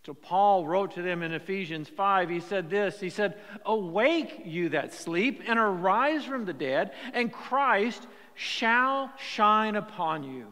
So 0.06 0.16
Paul 0.16 0.66
wrote 0.66 0.96
to 0.96 1.04
them 1.04 1.22
in 1.22 1.32
Ephesians 1.32 1.88
5, 1.88 2.30
he 2.30 2.40
said 2.40 2.72
this 2.72 3.00
He 3.00 3.12
said, 3.12 3.36
Awake, 3.66 4.42
you 4.46 4.70
that 4.70 4.94
sleep, 4.94 5.44
and 5.48 5.60
arise 5.60 6.26
from 6.26 6.46
the 6.46 6.54
dead, 6.54 6.92
and 7.14 7.32
Christ 7.32 8.08
shall 8.36 9.12
shine 9.18 9.76
upon 9.76 10.24
you. 10.24 10.48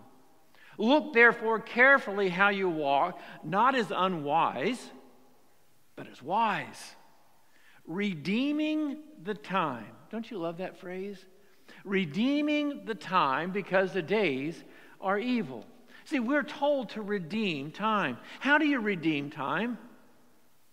Look 0.78 1.14
therefore 1.14 1.60
carefully 1.60 2.30
how 2.30 2.50
you 2.50 2.70
walk, 2.70 3.20
not 3.44 3.76
as 3.76 3.92
unwise, 3.92 4.80
but 5.96 6.08
as 6.08 6.24
wise, 6.24 6.96
redeeming 7.86 9.00
the 9.24 9.34
time. 9.34 9.92
Don't 10.10 10.32
you 10.32 10.38
love 10.38 10.58
that 10.58 10.80
phrase? 10.80 11.18
Redeeming 11.84 12.86
the 12.86 12.96
time 12.96 13.52
because 13.52 13.92
the 13.92 14.02
days 14.02 14.64
are 15.02 15.20
evil. 15.20 15.66
See, 16.06 16.20
we're 16.20 16.44
told 16.44 16.90
to 16.92 17.02
redeem 17.02 17.72
time. 17.72 18.18
How 18.40 18.58
do 18.58 18.66
you 18.66 18.80
redeem 18.80 19.30
time? 19.30 19.78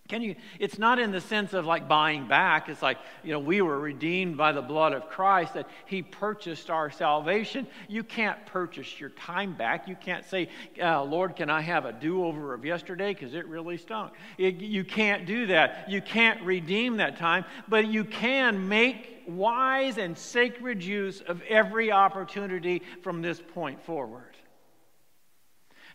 Can 0.09 0.23
you, 0.23 0.37
it's 0.61 0.79
not 0.79 0.99
in 0.99 1.11
the 1.11 1.21
sense 1.21 1.53
of 1.53 1.67
like 1.67 1.89
buying 1.89 2.29
back. 2.29 2.69
It's 2.69 2.83
like, 2.83 2.99
you 3.25 3.33
know, 3.33 3.39
we 3.39 3.61
were 3.61 3.79
redeemed 3.79 4.37
by 4.37 4.53
the 4.53 4.63
blood 4.63 4.93
of 4.93 5.09
Christ, 5.09 5.55
that 5.55 5.69
He 5.87 6.03
purchased 6.03 6.71
our 6.71 6.91
salvation. 6.91 7.67
You 7.89 8.05
can't 8.05 8.45
purchase 8.47 9.01
your 9.01 9.11
time 9.11 9.55
back. 9.55 9.89
You 9.89 9.97
can't 9.97 10.25
say, 10.25 10.49
uh, 10.81 11.03
Lord, 11.03 11.35
can 11.35 11.51
I 11.51 11.61
have 11.61 11.85
a 11.85 11.93
do 11.93 12.25
over 12.25 12.55
of 12.55 12.65
yesterday? 12.65 13.15
Because 13.15 13.35
it 13.35 13.47
really 13.49 13.79
stunk. 13.79 14.13
It, 14.39 14.57
you 14.57 14.85
can't 14.85 15.27
do 15.27 15.47
that. 15.47 15.91
You 15.91 16.01
can't 16.01 16.41
redeem 16.43 16.99
that 16.99 17.17
time, 17.17 17.45
but 17.69 17.89
you 17.89 18.05
can 18.05 18.69
make 18.69 19.25
wise 19.27 19.99
and 19.99 20.17
sacred 20.17 20.85
use 20.85 21.21
of 21.21 21.43
every 21.43 21.91
opportunity 21.91 22.83
from 23.03 23.23
this 23.23 23.41
point 23.41 23.83
forward. 23.85 24.36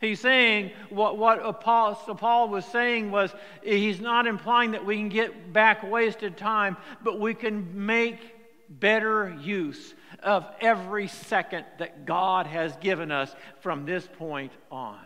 He's 0.02 0.20
saying 0.20 0.72
what, 0.90 1.20
what 1.20 1.46
Apostle 1.46 2.16
Paul 2.16 2.50
was 2.50 2.66
saying 2.66 3.12
was 3.12 3.32
he's 3.64 4.02
not 4.02 4.26
implying 4.26 4.72
that 4.72 4.84
we 4.84 4.98
can 4.98 5.10
get 5.10 5.54
back 5.54 5.84
wasted 5.84 6.38
time, 6.38 6.76
but 7.04 7.20
we 7.20 7.36
can 7.36 7.86
make 7.86 8.20
better 8.68 9.38
use 9.40 9.94
of 10.24 10.48
every 10.60 11.08
second 11.08 11.66
that 11.78 12.06
God 12.06 12.48
has 12.48 12.76
given 12.78 13.12
us 13.12 13.34
from 13.60 13.86
this 13.86 14.08
point 14.18 14.52
on. 14.72 15.00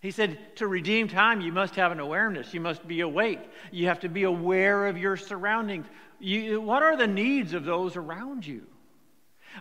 He 0.00 0.12
said, 0.12 0.38
to 0.56 0.66
redeem 0.68 1.08
time, 1.08 1.40
you 1.40 1.52
must 1.52 1.74
have 1.74 1.92
an 1.92 2.00
awareness. 2.00 2.54
You 2.54 2.60
must 2.60 2.86
be 2.86 3.00
awake. 3.00 3.40
You 3.72 3.88
have 3.88 4.00
to 4.00 4.08
be 4.08 4.22
aware 4.22 4.86
of 4.86 4.96
your 4.96 5.16
surroundings. 5.16 5.86
You, 6.20 6.60
what 6.60 6.82
are 6.82 6.96
the 6.96 7.06
needs 7.06 7.54
of 7.54 7.64
those 7.64 7.96
around 7.96 8.46
you? 8.46 8.66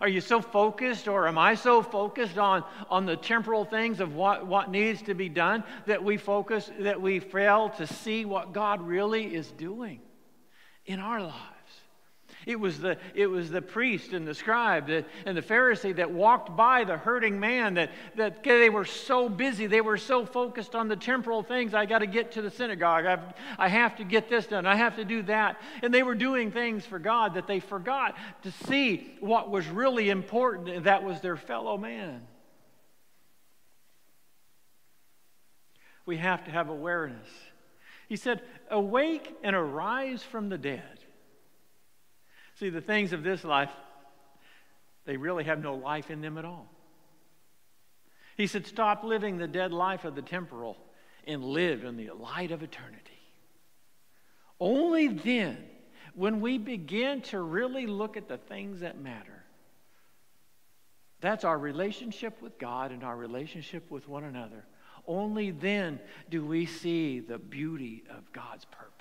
Are 0.02 0.08
you 0.08 0.22
so 0.22 0.42
focused, 0.42 1.08
or 1.08 1.28
am 1.28 1.38
I 1.38 1.56
so 1.56 1.82
focused 1.82 2.38
on, 2.38 2.64
on 2.90 3.06
the 3.06 3.18
temporal 3.18 3.66
things 3.66 4.00
of 4.00 4.16
what, 4.16 4.46
what 4.46 4.70
needs 4.70 5.02
to 5.04 5.14
be 5.14 5.30
done 5.30 5.64
that 5.88 6.04
we 6.04 6.18
focus, 6.18 6.72
that 6.80 7.02
we 7.02 7.20
fail 7.20 7.70
to 7.72 7.88
see 7.88 8.26
what 8.26 8.54
God 8.54 8.82
really 8.82 9.36
is 9.36 9.52
doing 9.52 10.02
in 10.86 11.00
our 11.00 11.22
lives? 11.22 11.59
It 12.50 12.60
was 12.60 12.80
the, 12.80 12.98
it 13.14 13.28
was 13.28 13.52
the 13.52 13.62
priest 13.62 14.12
and 14.12 14.28
the 14.28 14.34
scribe 14.34 14.88
that, 14.88 15.06
and 15.28 15.38
the 15.38 15.42
Pharisee 15.44 15.96
that 15.98 16.10
walked 16.10 16.58
by 16.58 16.84
the 16.84 16.98
hurting 16.98 17.40
man 17.40 17.76
that, 17.76 17.92
that 18.16 18.42
they 18.42 18.72
were 18.72 18.86
so 18.86 19.30
busy. 19.30 19.68
They 19.68 19.82
were 19.82 19.98
so 19.98 20.26
focused 20.26 20.74
on 20.74 20.88
the 20.88 20.96
temporal 20.96 21.44
things. 21.44 21.76
I 21.76 21.86
got 21.86 22.00
to 22.00 22.08
get 22.08 22.32
to 22.32 22.42
the 22.42 22.50
synagogue. 22.50 23.06
I've, 23.06 23.20
I 23.60 23.68
have 23.68 23.98
to 23.98 24.04
get 24.04 24.30
this 24.30 24.48
done. 24.48 24.66
I 24.66 24.78
have 24.78 24.96
to 24.96 25.06
do 25.06 25.22
that. 25.24 25.62
And 25.84 25.94
they 25.94 26.02
were 26.02 26.16
doing 26.16 26.52
things 26.52 26.88
for 26.88 26.98
God 26.98 27.36
that 27.36 27.46
they 27.46 27.60
forgot 27.60 28.18
to 28.42 28.52
see 28.66 29.14
what 29.20 29.52
was 29.52 29.68
really 29.68 30.10
important, 30.10 30.70
and 30.70 30.86
that 30.88 31.04
was 31.04 31.22
their 31.22 31.38
fellow 31.38 31.78
man. 31.78 32.20
We 36.08 36.18
have 36.18 36.46
to 36.46 36.52
have 36.52 36.70
awareness. 36.70 37.28
He 38.08 38.16
said, 38.16 38.42
Awake 38.72 39.36
and 39.44 39.56
arise 39.56 40.24
from 40.24 40.50
the 40.50 40.58
dead. 40.58 40.99
See, 42.60 42.70
the 42.70 42.82
things 42.82 43.14
of 43.14 43.24
this 43.24 43.46
life, 43.46 43.70
they 45.06 45.16
really 45.16 45.46
have 45.46 45.64
no 45.64 45.76
life 45.76 46.12
in 46.12 46.20
them 46.20 46.38
at 46.38 46.44
all. 46.44 46.70
He 48.36 48.48
said, 48.48 48.68
Stop 48.68 49.04
living 49.04 49.38
the 49.38 49.48
dead 49.48 49.72
life 49.72 50.04
of 50.04 50.14
the 50.14 50.22
temporal 50.22 50.78
and 51.26 51.44
live 51.44 51.86
in 51.86 51.96
the 51.96 52.12
light 52.12 52.52
of 52.52 52.62
eternity. 52.62 53.04
Only 54.60 55.08
then, 55.08 55.58
when 56.16 56.42
we 56.42 56.58
begin 56.58 57.22
to 57.24 57.40
really 57.40 57.88
look 57.88 58.18
at 58.18 58.28
the 58.28 58.38
things 58.38 58.82
that 58.82 59.00
matter, 59.00 59.46
that's 61.22 61.46
our 61.46 61.58
relationship 61.58 62.42
with 62.42 62.60
God 62.60 62.92
and 62.92 63.06
our 63.06 63.16
relationship 63.16 63.90
with 63.90 64.08
one 64.10 64.26
another. 64.26 64.66
Only 65.08 65.52
then 65.52 66.00
do 66.30 66.46
we 66.46 66.66
see 66.66 67.22
the 67.22 67.38
beauty 67.38 68.04
of 68.10 68.32
God's 68.34 68.66
purpose. 68.66 68.99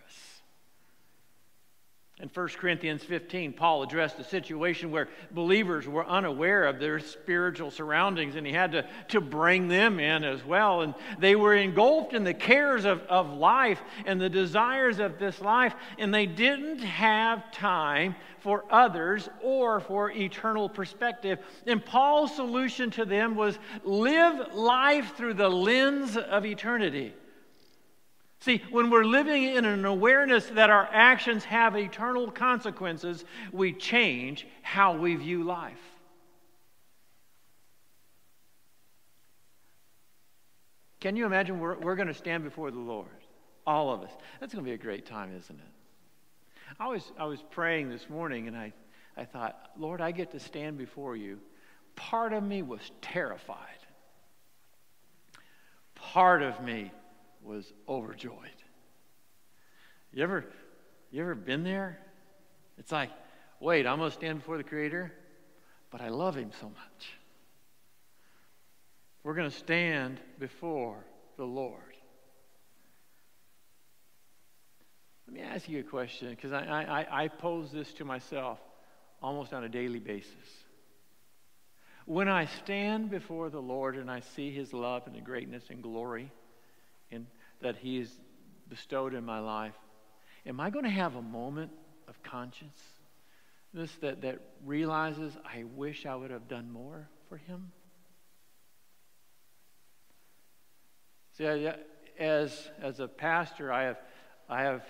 In 2.21 2.29
1 2.29 2.49
Corinthians 2.49 3.05
15, 3.05 3.53
Paul 3.53 3.85
addressed 3.85 4.19
a 4.19 4.25
situation 4.25 4.91
where 4.91 5.09
believers 5.31 5.87
were 5.87 6.05
unaware 6.05 6.65
of 6.65 6.81
their 6.81 6.99
spiritual 6.99 7.71
surroundings, 7.71 8.35
and 8.35 8.45
he 8.45 8.53
had 8.53 8.73
to, 8.73 8.85
to 9.09 9.21
bring 9.21 9.69
them 9.69 10.01
in 10.01 10.25
as 10.25 10.45
well. 10.45 10.81
And 10.81 10.95
they 11.21 11.37
were 11.37 11.55
engulfed 11.55 12.15
in 12.15 12.25
the 12.25 12.35
cares 12.35 12.85
of, 12.85 13.03
of 13.03 13.33
life 13.35 13.81
and 14.05 14.21
the 14.21 14.29
desires 14.29 14.99
of 14.99 15.21
this 15.21 15.41
life, 15.41 15.77
and 15.97 16.13
they 16.13 16.27
didn't 16.27 16.81
have 16.81 17.53
time 17.53 18.17
for 18.41 18.65
others 18.69 19.29
or 19.41 19.79
for 19.79 20.11
eternal 20.11 20.69
perspective. 20.69 21.39
And 21.69 21.85
Paul's 21.85 22.35
solution 22.35 22.91
to 22.93 23.05
them 23.05 23.37
was 23.37 23.57
live 23.85 24.55
life 24.55 25.17
through 25.17 25.35
the 25.35 25.49
lens 25.49 26.17
of 26.17 26.45
eternity. 26.45 27.15
See, 28.41 28.63
when 28.71 28.91
we're 28.91 29.05
living 29.05 29.43
in 29.43 29.65
an 29.65 29.85
awareness 29.85 30.47
that 30.47 30.71
our 30.71 30.89
actions 30.93 31.45
have 31.45 31.77
eternal 31.77 32.31
consequences, 32.31 33.25
we 33.53 33.73
change 33.73 34.47
how 34.63 34.97
we 34.97 35.17
view 35.17 35.43
life. 35.43 35.81
Can 41.01 41.17
you 41.17 41.27
imagine 41.27 41.61
we're, 41.61 41.79
we're 41.79 41.97
going 41.97 42.09
to 42.09 42.15
stand 42.15 42.45
before 42.45 42.71
the 42.71 42.79
Lord? 42.79 43.07
All 43.67 43.93
of 43.93 44.03
us. 44.03 44.11
That's 44.41 44.53
going 44.53 44.65
to 44.65 44.69
be 44.69 44.75
a 44.75 44.79
great 44.79 45.05
time, 45.05 45.35
isn't 45.37 45.59
it? 45.59 46.75
I 46.79 46.89
was, 46.89 47.13
I 47.19 47.25
was 47.25 47.43
praying 47.51 47.91
this 47.91 48.09
morning 48.09 48.47
and 48.47 48.57
I, 48.57 48.73
I 49.17 49.25
thought, 49.25 49.71
Lord, 49.77 50.01
I 50.01 50.13
get 50.13 50.31
to 50.33 50.41
stand 50.41 50.79
before 50.79 51.17
you. 51.17 51.41
Part 51.97 52.33
of 52.33 52.43
me 52.43 52.63
was 52.63 52.81
terrified, 53.01 53.57
part 55.97 56.43
of 56.43 56.63
me 56.63 56.93
was 57.43 57.73
overjoyed. 57.89 58.51
You 60.13 60.23
ever, 60.23 60.45
you 61.11 61.23
ever 61.23 61.35
been 61.35 61.65
there? 61.65 61.99
It's 62.79 62.93
like, 62.93 63.11
wait, 63.61 63.87
I'm 63.87 63.99
going 63.99 64.11
to 64.11 64.15
stand 64.17 64.39
before 64.39 64.57
the 64.57 64.65
Creator, 64.65 65.13
but 65.91 66.01
I 66.01 66.09
love 66.09 66.37
Him 66.37 66.51
so 66.61 66.67
much. 66.67 67.19
We're 69.23 69.35
going 69.35 69.51
to 69.51 69.57
stand 69.57 70.21
before 70.39 71.05
the 71.37 71.45
Lord. 71.45 71.83
Let 75.27 75.35
me 75.35 75.43
ask 75.43 75.69
you 75.69 75.81
a 75.81 75.83
question 75.83 76.31
because 76.31 76.53
I, 76.53 76.63
I, 77.11 77.25
I 77.25 77.29
pose 77.29 77.71
this 77.71 77.93
to 77.95 78.05
myself 78.05 78.59
almost 79.21 79.53
on 79.53 79.65
a 79.65 79.69
daily 79.69 79.99
basis. 79.99 80.33
When 82.07 82.29
I 82.29 82.47
stand 82.47 83.11
before 83.11 83.51
the 83.51 83.61
Lord 83.61 83.97
and 83.97 84.11
I 84.11 84.21
see 84.21 84.51
His 84.51 84.73
love 84.73 85.03
and 85.07 85.15
the 85.15 85.21
greatness 85.21 85.65
and 85.69 85.83
glory 85.83 86.33
in, 87.11 87.27
that 87.61 87.77
has 87.77 88.11
bestowed 88.69 89.15
in 89.15 89.25
my 89.25 89.41
life, 89.41 89.75
am 90.47 90.61
I 90.61 90.71
going 90.71 90.85
to 90.85 90.91
have 90.91 91.17
a 91.17 91.23
moment 91.23 91.71
of 92.07 92.23
conscience 92.23 92.81
this 93.75 93.93
that, 93.97 94.23
that 94.23 94.41
realizes 94.65 95.37
I 95.45 95.65
wish 95.77 96.07
I 96.07 96.15
would 96.15 96.31
have 96.31 96.49
done 96.49 96.71
more 96.71 97.09
for 97.29 97.37
Him? 97.37 97.73
See, 101.37 101.71
as, 102.19 102.69
as 102.81 102.99
a 102.99 103.07
pastor, 103.07 103.73
I 103.73 103.85
have, 103.85 103.99
I 104.49 104.63
have 104.63 104.85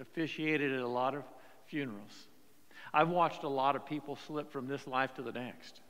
officiated 0.00 0.72
at 0.72 0.80
a 0.80 0.88
lot 0.88 1.14
of 1.14 1.22
funerals. 1.66 2.26
I've 2.92 3.08
watched 3.08 3.44
a 3.44 3.48
lot 3.48 3.76
of 3.76 3.86
people 3.86 4.18
slip 4.26 4.50
from 4.52 4.66
this 4.66 4.86
life 4.86 5.14
to 5.14 5.22
the 5.22 5.32
next. 5.32 5.80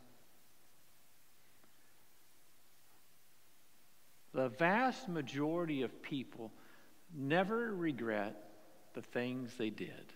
The 4.32 4.48
vast 4.48 5.08
majority 5.08 5.82
of 5.82 6.02
people 6.02 6.52
never 7.14 7.74
regret 7.74 8.36
the 8.94 9.02
things 9.02 9.52
they 9.58 9.70
did, 9.70 10.12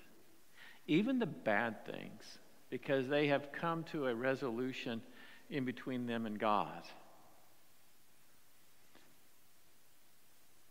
even 0.87 1.18
the 1.18 1.27
bad 1.27 1.85
things, 1.87 2.38
because 2.70 3.09
they 3.09 3.29
have 3.29 3.53
come 3.53 3.85
to 3.85 4.07
a 4.07 4.14
resolution 4.14 5.03
in 5.50 5.64
between 5.64 6.07
them 6.07 6.27
and 6.27 6.38
God. 6.38 6.83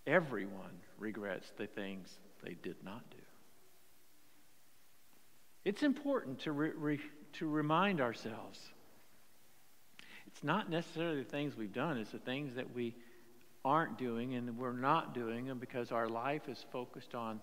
Everyone 0.06 0.82
regrets 0.98 1.50
the 1.58 1.68
things 1.68 2.10
they 2.44 2.56
did 2.56 2.76
not 2.84 3.10
do. 3.10 3.18
It's 5.64 5.84
important 5.84 6.40
to, 6.40 6.52
re, 6.52 6.72
re, 6.76 7.00
to 7.34 7.48
remind 7.48 8.02
ourselves 8.02 8.60
it's 10.28 10.44
not 10.44 10.70
necessarily 10.70 11.24
the 11.24 11.30
things 11.30 11.56
we've 11.56 11.74
done, 11.74 11.98
it's 11.98 12.12
the 12.12 12.18
things 12.18 12.56
that 12.56 12.74
we 12.74 12.96
aren't 13.66 13.98
doing 13.98 14.36
and 14.36 14.58
we're 14.58 14.74
not 14.74 15.14
doing 15.14 15.46
them 15.46 15.58
because 15.58 15.92
our 15.92 16.08
life 16.08 16.50
is 16.50 16.66
focused 16.72 17.16
on 17.16 17.40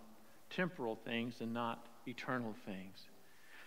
temporal 0.51 0.97
things 1.05 1.37
and 1.41 1.55
not 1.55 1.87
eternal 2.07 2.55
things. 2.67 2.99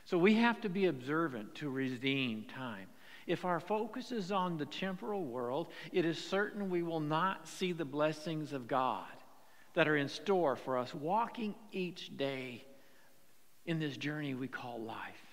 So 0.05 0.17
we 0.17 0.35
have 0.35 0.61
to 0.61 0.69
be 0.69 0.85
observant 0.85 1.55
to 1.55 1.69
redeem 1.69 2.43
time. 2.43 2.87
If 3.25 3.45
our 3.45 3.59
focus 3.59 4.11
is 4.11 4.31
on 4.31 4.57
the 4.57 4.65
temporal 4.65 5.23
world, 5.23 5.67
it 5.93 6.03
is 6.03 6.17
certain 6.17 6.69
we 6.69 6.83
will 6.83 6.99
not 6.99 7.47
see 7.47 7.71
the 7.71 7.85
blessings 7.85 8.51
of 8.51 8.67
God 8.67 9.05
that 9.75 9.87
are 9.87 9.95
in 9.95 10.09
store 10.09 10.55
for 10.55 10.77
us 10.77 10.93
walking 10.93 11.55
each 11.71 12.15
day 12.17 12.65
in 13.65 13.79
this 13.79 13.95
journey 13.95 14.33
we 14.33 14.47
call 14.47 14.81
life. 14.81 15.23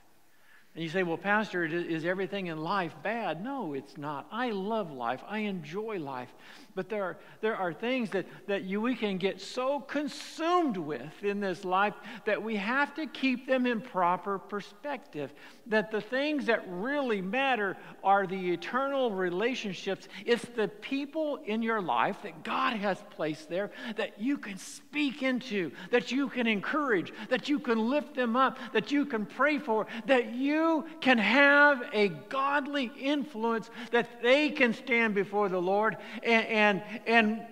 And 0.75 0.85
you 0.85 0.89
say, 0.89 1.03
well, 1.03 1.17
Pastor, 1.17 1.65
is 1.65 2.05
everything 2.05 2.47
in 2.47 2.63
life 2.63 2.95
bad? 3.03 3.43
No, 3.43 3.75
it's 3.75 3.99
not. 3.99 4.29
I 4.31 4.51
love 4.51 4.93
life. 4.93 5.21
I 5.27 5.41
enjoy 5.41 5.99
life. 5.99 6.33
But 6.75 6.89
there 6.89 7.03
are, 7.03 7.17
there 7.41 7.57
are 7.57 7.73
things 7.73 8.11
that, 8.11 8.27
that 8.47 8.65
you, 8.65 8.81
we 8.81 8.95
can 8.95 9.19
get 9.19 9.41
so 9.41 9.81
consumed 9.81 10.77
with 10.77 11.23
in 11.23 11.41
this 11.41 11.65
life 11.65 11.95
that 12.27 12.43
we 12.43 12.57
have 12.57 12.95
to 12.95 13.07
keep 13.07 13.47
them 13.47 13.67
in 13.67 13.81
proper 13.81 14.39
perspective. 14.39 15.33
That 15.67 15.91
the 15.91 16.01
things 16.01 16.47
that 16.47 16.65
really 16.69 17.21
matter 17.21 17.77
are 18.05 18.27
the 18.27 18.53
eternal 18.53 19.11
relationships. 19.11 20.09
It's 20.25 20.45
the 20.45 20.69
people 20.69 21.41
in 21.45 21.63
your 21.63 21.83
life 21.83 22.19
that 22.23 22.45
God 22.45 22.77
has 22.77 23.03
placed 23.11 23.49
there 23.49 23.71
that 23.97 24.21
you 24.21 24.39
can 24.39 24.57
speak 24.57 25.23
into, 25.23 25.73
that 25.91 26.13
you 26.13 26.29
can 26.29 26.47
encourage, 26.47 27.13
that 27.29 27.49
you 27.49 27.59
can 27.59 27.79
lift 27.91 28.15
them 28.15 28.37
up, 28.37 28.59
that 28.73 28.93
you 28.93 29.05
can 29.05 29.27
pray 29.27 29.59
for, 29.59 29.87
that 30.07 30.35
you 30.35 30.85
can 31.01 31.19
have 31.19 31.83
a 31.93 32.09
godly 32.09 32.93
influence, 32.99 33.71
that 33.91 34.23
they 34.23 34.51
can 34.51 34.73
stand 34.73 35.15
before 35.15 35.49
the 35.49 35.61
Lord 35.61 35.97
and, 36.23 36.47
and 36.47 36.60
and, 36.61 36.83
and 37.07 37.43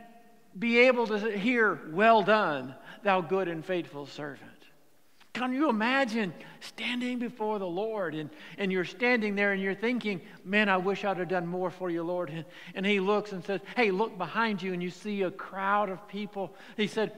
be 0.58 0.80
able 0.80 1.06
to 1.06 1.30
hear, 1.38 1.80
Well 1.90 2.22
done, 2.22 2.74
thou 3.02 3.20
good 3.22 3.48
and 3.48 3.64
faithful 3.64 4.06
servant. 4.06 4.50
Can 5.32 5.52
you 5.52 5.68
imagine 5.68 6.34
standing 6.60 7.18
before 7.18 7.58
the 7.58 7.66
Lord 7.66 8.14
and, 8.14 8.28
and 8.58 8.72
you're 8.72 8.84
standing 8.84 9.34
there 9.34 9.52
and 9.52 9.62
you're 9.62 9.74
thinking, 9.74 10.20
Man, 10.44 10.68
I 10.68 10.76
wish 10.76 11.04
I'd 11.04 11.16
have 11.16 11.28
done 11.28 11.46
more 11.46 11.70
for 11.70 11.90
you, 11.90 12.02
Lord. 12.02 12.28
And, 12.30 12.44
and 12.74 12.84
he 12.84 13.00
looks 13.00 13.32
and 13.32 13.42
says, 13.44 13.60
Hey, 13.76 13.90
look 13.90 14.18
behind 14.18 14.62
you, 14.62 14.72
and 14.74 14.82
you 14.82 14.90
see 14.90 15.22
a 15.22 15.30
crowd 15.30 15.88
of 15.88 16.06
people. 16.08 16.54
He 16.76 16.86
said, 16.86 17.12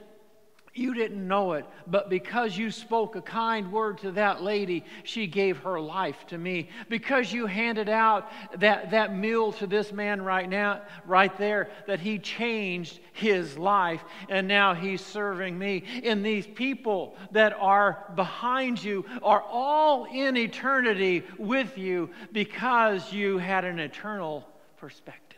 you 0.75 0.95
didn't 0.95 1.27
know 1.27 1.55
it, 1.55 1.67
but 1.89 2.09
because 2.09 2.57
you 2.57 2.71
spoke 2.71 3.17
a 3.17 3.23
kind 3.23 3.73
word 3.73 3.99
to 3.99 4.13
that 4.13 4.41
lady, 4.43 4.85
she 5.03 5.27
gave 5.27 5.59
her 5.59 5.81
life 5.81 6.27
to 6.29 6.39
me. 6.39 6.69
Because 6.89 7.33
you 7.33 7.47
handed 7.47 7.89
out 7.89 8.31
that, 8.61 8.93
that 8.93 9.17
meal 9.17 9.53
to 9.55 9.67
this 9.67 9.93
man 9.93 10.23
right 10.23 10.49
now, 10.49 10.83
right 11.07 11.37
there, 11.39 11.71
that 11.89 11.99
he 11.99 12.21
changed 12.21 13.01
his 13.13 13.59
life, 13.59 14.05
and 14.29 14.47
now 14.47 14.73
he's 14.75 15.05
serving 15.05 15.59
me. 15.59 15.83
And 16.05 16.25
these 16.25 16.47
people 16.47 17.17
that 17.33 17.53
are 17.59 18.05
behind 18.15 18.83
you 18.83 19.05
are 19.23 19.43
all 19.43 20.05
in 20.05 20.37
eternity 20.37 21.25
with 21.37 21.77
you 21.77 22.11
because 22.33 23.13
you 23.13 23.39
had 23.39 23.65
an 23.65 23.81
eternal 23.81 24.47
perspective. 24.77 25.30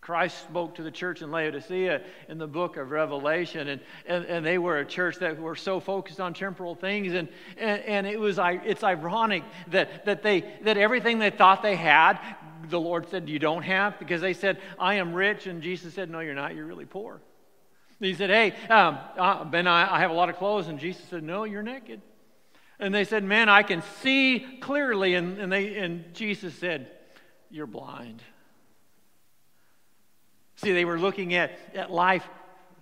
Christ 0.00 0.44
spoke 0.44 0.76
to 0.76 0.82
the 0.82 0.90
church 0.90 1.20
in 1.20 1.30
Laodicea 1.30 2.00
in 2.28 2.38
the 2.38 2.46
book 2.46 2.78
of 2.78 2.90
Revelation, 2.90 3.68
and, 3.68 3.80
and, 4.06 4.24
and 4.24 4.46
they 4.46 4.56
were 4.56 4.78
a 4.78 4.84
church 4.84 5.16
that 5.18 5.38
were 5.38 5.56
so 5.56 5.78
focused 5.78 6.20
on 6.20 6.32
temporal 6.32 6.74
things, 6.74 7.12
and, 7.12 7.28
and, 7.58 7.82
and 7.82 8.06
it 8.06 8.18
was, 8.18 8.38
it's 8.40 8.82
ironic 8.82 9.42
that, 9.68 10.06
that, 10.06 10.22
they, 10.22 10.40
that 10.62 10.78
everything 10.78 11.18
they 11.18 11.28
thought 11.28 11.62
they 11.62 11.76
had, 11.76 12.18
the 12.68 12.80
Lord 12.80 13.10
said, 13.10 13.28
You 13.28 13.38
don't 13.38 13.62
have, 13.62 13.98
because 13.98 14.22
they 14.22 14.32
said, 14.32 14.58
I 14.78 14.94
am 14.94 15.12
rich, 15.12 15.46
and 15.46 15.62
Jesus 15.62 15.92
said, 15.92 16.08
No, 16.08 16.20
you're 16.20 16.34
not, 16.34 16.54
you're 16.54 16.66
really 16.66 16.86
poor. 16.86 17.20
He 17.98 18.14
said, 18.14 18.30
Hey, 18.30 18.54
um, 18.70 18.98
uh, 19.18 19.44
Ben, 19.44 19.66
I, 19.66 19.96
I 19.96 20.00
have 20.00 20.10
a 20.10 20.14
lot 20.14 20.30
of 20.30 20.36
clothes, 20.36 20.68
and 20.68 20.78
Jesus 20.78 21.04
said, 21.10 21.22
No, 21.22 21.44
you're 21.44 21.62
naked. 21.62 22.00
And 22.78 22.94
they 22.94 23.04
said, 23.04 23.22
Man, 23.22 23.50
I 23.50 23.62
can 23.62 23.82
see 24.02 24.58
clearly, 24.62 25.14
and, 25.14 25.38
and, 25.38 25.52
they, 25.52 25.76
and 25.76 26.14
Jesus 26.14 26.54
said, 26.54 26.90
You're 27.50 27.66
blind. 27.66 28.22
See, 30.60 30.72
they 30.72 30.84
were 30.84 30.98
looking 30.98 31.32
at, 31.34 31.58
at 31.74 31.90
life 31.90 32.28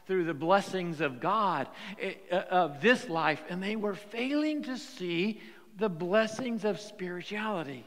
through 0.07 0.25
the 0.25 0.35
blessings 0.35 1.01
of 1.01 1.21
God, 1.21 1.69
eh, 2.01 2.15
eh, 2.29 2.41
of 2.51 2.81
this 2.81 3.09
life, 3.09 3.41
and 3.49 3.63
they 3.63 3.77
were 3.77 3.95
failing 3.95 4.65
to 4.65 4.77
see 4.77 5.41
the 5.77 5.89
blessings 5.89 6.65
of 6.65 6.81
spirituality. 6.81 7.87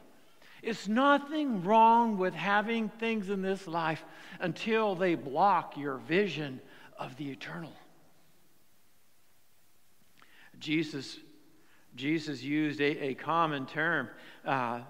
It's 0.63 0.87
nothing 0.87 1.63
wrong 1.65 2.17
with 2.17 2.33
having 2.33 2.87
things 2.87 3.29
in 3.29 3.41
this 3.41 3.67
life 3.67 4.01
until 4.39 4.95
they 4.95 5.15
block 5.15 5.75
your 5.75 5.97
vision 5.97 6.61
of 6.97 7.17
the 7.17 7.29
eternal. 7.29 7.73
Jesus, 10.57 11.17
Jesus 11.95 12.41
used 12.41 12.79
a, 12.79 13.07
a 13.07 13.13
common 13.15 13.65
term 13.65 14.07
uh, 14.45 14.81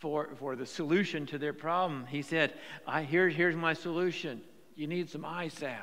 for, 0.00 0.30
for 0.38 0.56
the 0.56 0.66
solution 0.66 1.26
to 1.26 1.38
their 1.38 1.52
problem. 1.52 2.06
He 2.06 2.22
said, 2.22 2.54
I, 2.86 3.02
here, 3.02 3.28
Here's 3.28 3.54
my 3.54 3.74
solution. 3.74 4.40
You 4.74 4.86
need 4.86 5.10
some 5.10 5.24
eye 5.24 5.48
salve 5.48 5.74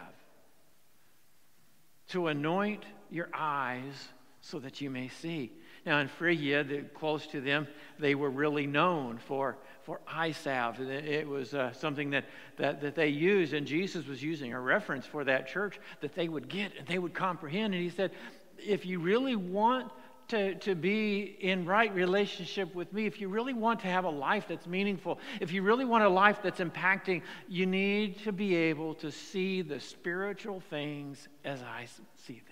to 2.10 2.28
anoint 2.28 2.84
your 3.12 3.30
eyes 3.34 4.10
so 4.42 4.60
that 4.60 4.82
you 4.82 4.90
may 4.90 5.08
see. 5.08 5.52
Now, 5.86 6.00
in 6.00 6.08
Phrygia, 6.08 6.64
the, 6.64 6.82
close 6.82 7.28
to 7.28 7.42
them, 7.42 7.68
they 8.00 8.16
were 8.16 8.30
really 8.30 8.66
known 8.66 9.20
for, 9.20 9.58
for 9.84 10.02
eye 10.08 10.32
salve. 10.32 10.80
It 10.82 11.28
was 11.28 11.54
uh, 11.54 11.74
something 11.74 12.10
that, 12.10 12.26
that, 12.58 12.82
that 12.82 12.96
they 12.96 13.10
used, 13.10 13.54
and 13.54 13.68
Jesus 13.68 14.08
was 14.08 14.22
using 14.24 14.54
a 14.54 14.60
reference 14.60 15.06
for 15.06 15.24
that 15.26 15.48
church 15.48 15.80
that 16.02 16.16
they 16.16 16.28
would 16.28 16.50
get 16.50 16.72
and 16.78 16.88
they 16.88 16.98
would 16.98 17.14
comprehend. 17.14 17.74
And 17.74 17.84
he 17.84 17.90
said, 17.90 18.12
if 18.58 18.86
you 18.86 19.00
really 19.00 19.36
want 19.36 19.92
to, 20.30 20.56
to 20.56 20.76
be 20.76 21.38
in 21.40 21.66
right 21.66 21.94
relationship 21.94 22.76
with 22.76 22.92
me, 22.92 23.06
if 23.06 23.22
you 23.22 23.30
really 23.30 23.54
want 23.54 23.80
to 23.82 23.88
have 23.88 24.04
a 24.04 24.10
life 24.10 24.46
that's 24.50 24.68
meaningful, 24.68 25.20
if 25.40 25.52
you 25.54 25.62
really 25.62 25.86
want 25.86 26.04
a 26.04 26.10
life 26.10 26.40
that's 26.44 26.60
impacting, 26.60 27.22
you 27.48 27.66
need 27.66 28.20
to 28.24 28.32
be 28.32 28.56
able 28.56 28.94
to 28.96 29.12
see 29.12 29.62
the 29.62 29.80
spiritual 29.80 30.60
things 30.60 31.28
as 31.46 31.62
I 31.62 31.88
see 32.26 32.34
them. 32.34 32.44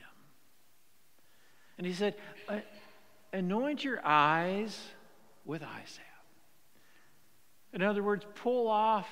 And 1.77 1.85
he 1.85 1.93
said, 1.93 2.15
Anoint 3.33 3.83
your 3.83 3.99
eyes 4.05 4.79
with 5.43 5.61
eye 5.61 5.83
salve. 5.85 6.05
In 7.73 7.81
other 7.81 8.01
words, 8.01 8.25
pull 8.35 8.69
off 8.69 9.07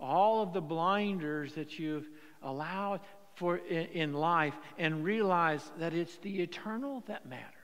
all 0.00 0.42
of 0.42 0.54
the 0.54 0.62
blinders 0.62 1.52
that 1.54 1.78
you've 1.78 2.08
allowed 2.42 3.00
for 3.34 3.58
in 3.58 4.14
life 4.14 4.54
and 4.78 5.04
realize 5.04 5.70
that 5.78 5.92
it's 5.92 6.16
the 6.18 6.40
eternal 6.40 7.04
that 7.06 7.28
matters. 7.28 7.57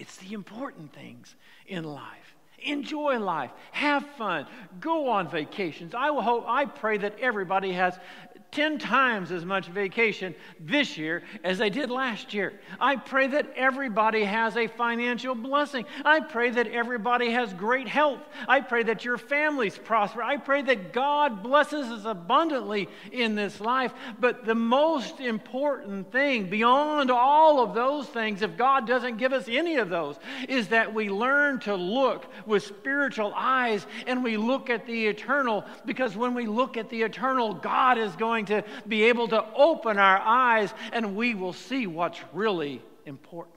It's 0.00 0.16
the 0.16 0.32
important 0.32 0.94
things 0.94 1.36
in 1.66 1.84
life. 1.84 2.34
Enjoy 2.62 3.18
life. 3.18 3.50
Have 3.72 4.04
fun. 4.16 4.46
Go 4.80 5.10
on 5.10 5.28
vacations. 5.28 5.94
I 5.94 6.10
will 6.10 6.22
hope 6.22 6.44
I 6.46 6.64
pray 6.64 6.96
that 6.98 7.20
everybody 7.20 7.72
has 7.72 7.98
10 8.52 8.78
times 8.78 9.30
as 9.30 9.44
much 9.44 9.66
vacation 9.68 10.34
this 10.58 10.98
year 10.98 11.22
as 11.44 11.58
they 11.58 11.70
did 11.70 11.90
last 11.90 12.34
year. 12.34 12.52
I 12.80 12.96
pray 12.96 13.28
that 13.28 13.52
everybody 13.54 14.24
has 14.24 14.56
a 14.56 14.66
financial 14.66 15.34
blessing. 15.34 15.84
I 16.04 16.20
pray 16.20 16.50
that 16.50 16.66
everybody 16.68 17.30
has 17.30 17.52
great 17.54 17.86
health. 17.86 18.20
I 18.48 18.60
pray 18.60 18.82
that 18.84 19.04
your 19.04 19.18
families 19.18 19.78
prosper. 19.78 20.22
I 20.22 20.36
pray 20.36 20.62
that 20.62 20.92
God 20.92 21.42
blesses 21.42 21.86
us 21.86 22.04
abundantly 22.04 22.88
in 23.12 23.34
this 23.34 23.60
life. 23.60 23.92
But 24.18 24.44
the 24.44 24.54
most 24.54 25.20
important 25.20 26.10
thing, 26.10 26.50
beyond 26.50 27.10
all 27.10 27.60
of 27.60 27.74
those 27.74 28.06
things, 28.08 28.42
if 28.42 28.56
God 28.56 28.86
doesn't 28.86 29.18
give 29.18 29.32
us 29.32 29.46
any 29.48 29.76
of 29.76 29.88
those, 29.88 30.16
is 30.48 30.68
that 30.68 30.92
we 30.92 31.08
learn 31.08 31.60
to 31.60 31.74
look 31.76 32.26
with 32.46 32.64
spiritual 32.64 33.32
eyes 33.36 33.86
and 34.06 34.24
we 34.24 34.36
look 34.36 34.70
at 34.70 34.86
the 34.86 35.06
eternal 35.06 35.64
because 35.86 36.16
when 36.16 36.34
we 36.34 36.46
look 36.46 36.76
at 36.76 36.90
the 36.90 37.02
eternal, 37.02 37.54
God 37.54 37.98
is 37.98 38.14
going 38.16 38.39
going 38.42 38.62
to 38.62 38.68
be 38.86 39.04
able 39.04 39.28
to 39.28 39.44
open 39.54 39.98
our 39.98 40.18
eyes 40.18 40.72
and 40.92 41.16
we 41.16 41.34
will 41.34 41.52
see 41.52 41.86
what's 41.86 42.20
really 42.32 42.82
important. 43.06 43.56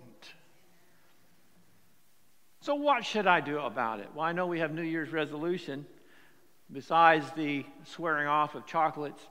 So, 2.61 2.75
what 2.75 3.03
should 3.05 3.27
I 3.27 3.41
do 3.41 3.59
about 3.59 3.99
it? 3.99 4.07
Well, 4.15 4.23
I 4.23 4.31
know 4.31 4.47
we 4.47 4.59
have 4.59 4.73
New 4.73 4.83
Year's 4.83 5.11
resolution 5.11 5.85
besides 6.71 7.25
the 7.35 7.65
swearing 7.83 8.27
off 8.27 8.55
of 8.55 8.65
chocolates, 8.65 9.21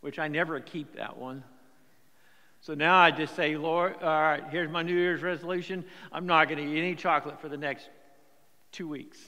which 0.00 0.18
I 0.18 0.28
never 0.28 0.60
keep 0.60 0.96
that 0.96 1.16
one. 1.18 1.44
So 2.60 2.74
now 2.74 2.96
I 2.96 3.10
just 3.10 3.36
say, 3.36 3.56
Lord, 3.56 3.96
all 4.02 4.08
right, 4.08 4.42
here's 4.50 4.70
my 4.70 4.82
New 4.82 4.94
Year's 4.94 5.22
resolution. 5.22 5.84
I'm 6.10 6.26
not 6.26 6.48
going 6.48 6.58
to 6.58 6.64
eat 6.64 6.78
any 6.78 6.94
chocolate 6.94 7.40
for 7.40 7.48
the 7.48 7.56
next 7.56 7.88
two 8.72 8.88
weeks. 8.88 9.18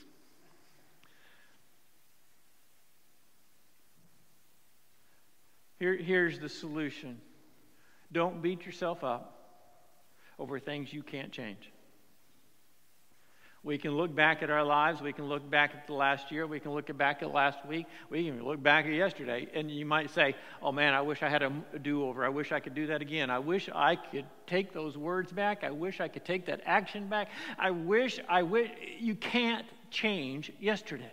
Here, 5.81 5.97
here's 5.97 6.39
the 6.39 6.49
solution 6.49 7.21
don't 8.13 8.43
beat 8.43 8.67
yourself 8.67 9.03
up 9.03 9.37
over 10.39 10.59
things 10.59 10.93
you 10.93 11.03
can't 11.03 11.33
change. 11.33 11.73
We 13.63 13.77
can 13.77 13.93
look 13.93 14.15
back 14.15 14.43
at 14.43 14.51
our 14.51 14.65
lives. 14.65 15.03
We 15.03 15.13
can 15.13 15.27
look 15.27 15.49
back 15.51 15.73
at 15.75 15.87
the 15.87 15.93
last 15.93 16.33
year. 16.33 16.47
We 16.47 16.61
can 16.61 16.73
look 16.73 16.97
back 16.97 17.23
at 17.23 17.31
last 17.31 17.59
week. 17.67 17.87
We 18.09 18.25
can 18.25 18.43
look 18.43 18.63
back 18.63 18.87
at 18.87 18.93
yesterday. 18.93 19.49
And 19.53 19.71
you 19.71 19.85
might 19.85 20.11
say, 20.11 20.35
oh 20.63 20.73
man, 20.73 20.95
I 20.95 21.03
wish 21.03 21.23
I 21.23 21.29
had 21.29 21.43
a 21.43 21.53
do 21.83 22.05
over. 22.05 22.25
I 22.25 22.31
wish 22.31 22.53
I 22.53 22.61
could 22.61 22.75
do 22.75 22.87
that 22.87 23.03
again. 23.03 23.31
I 23.31 23.39
wish 23.39 23.69
I 23.75 23.97
could 23.97 24.25
take 24.47 24.73
those 24.73 24.97
words 24.97 25.31
back. 25.31 25.63
I 25.63 25.71
wish 25.71 26.01
I 26.01 26.09
could 26.09 26.25
take 26.25 26.47
that 26.47 26.63
action 26.65 27.09
back. 27.09 27.29
I 27.59 27.71
wish, 27.71 28.19
I 28.29 28.43
wish. 28.43 28.71
You 28.99 29.15
can't 29.15 29.67
change 29.91 30.51
yesterday. 30.59 31.13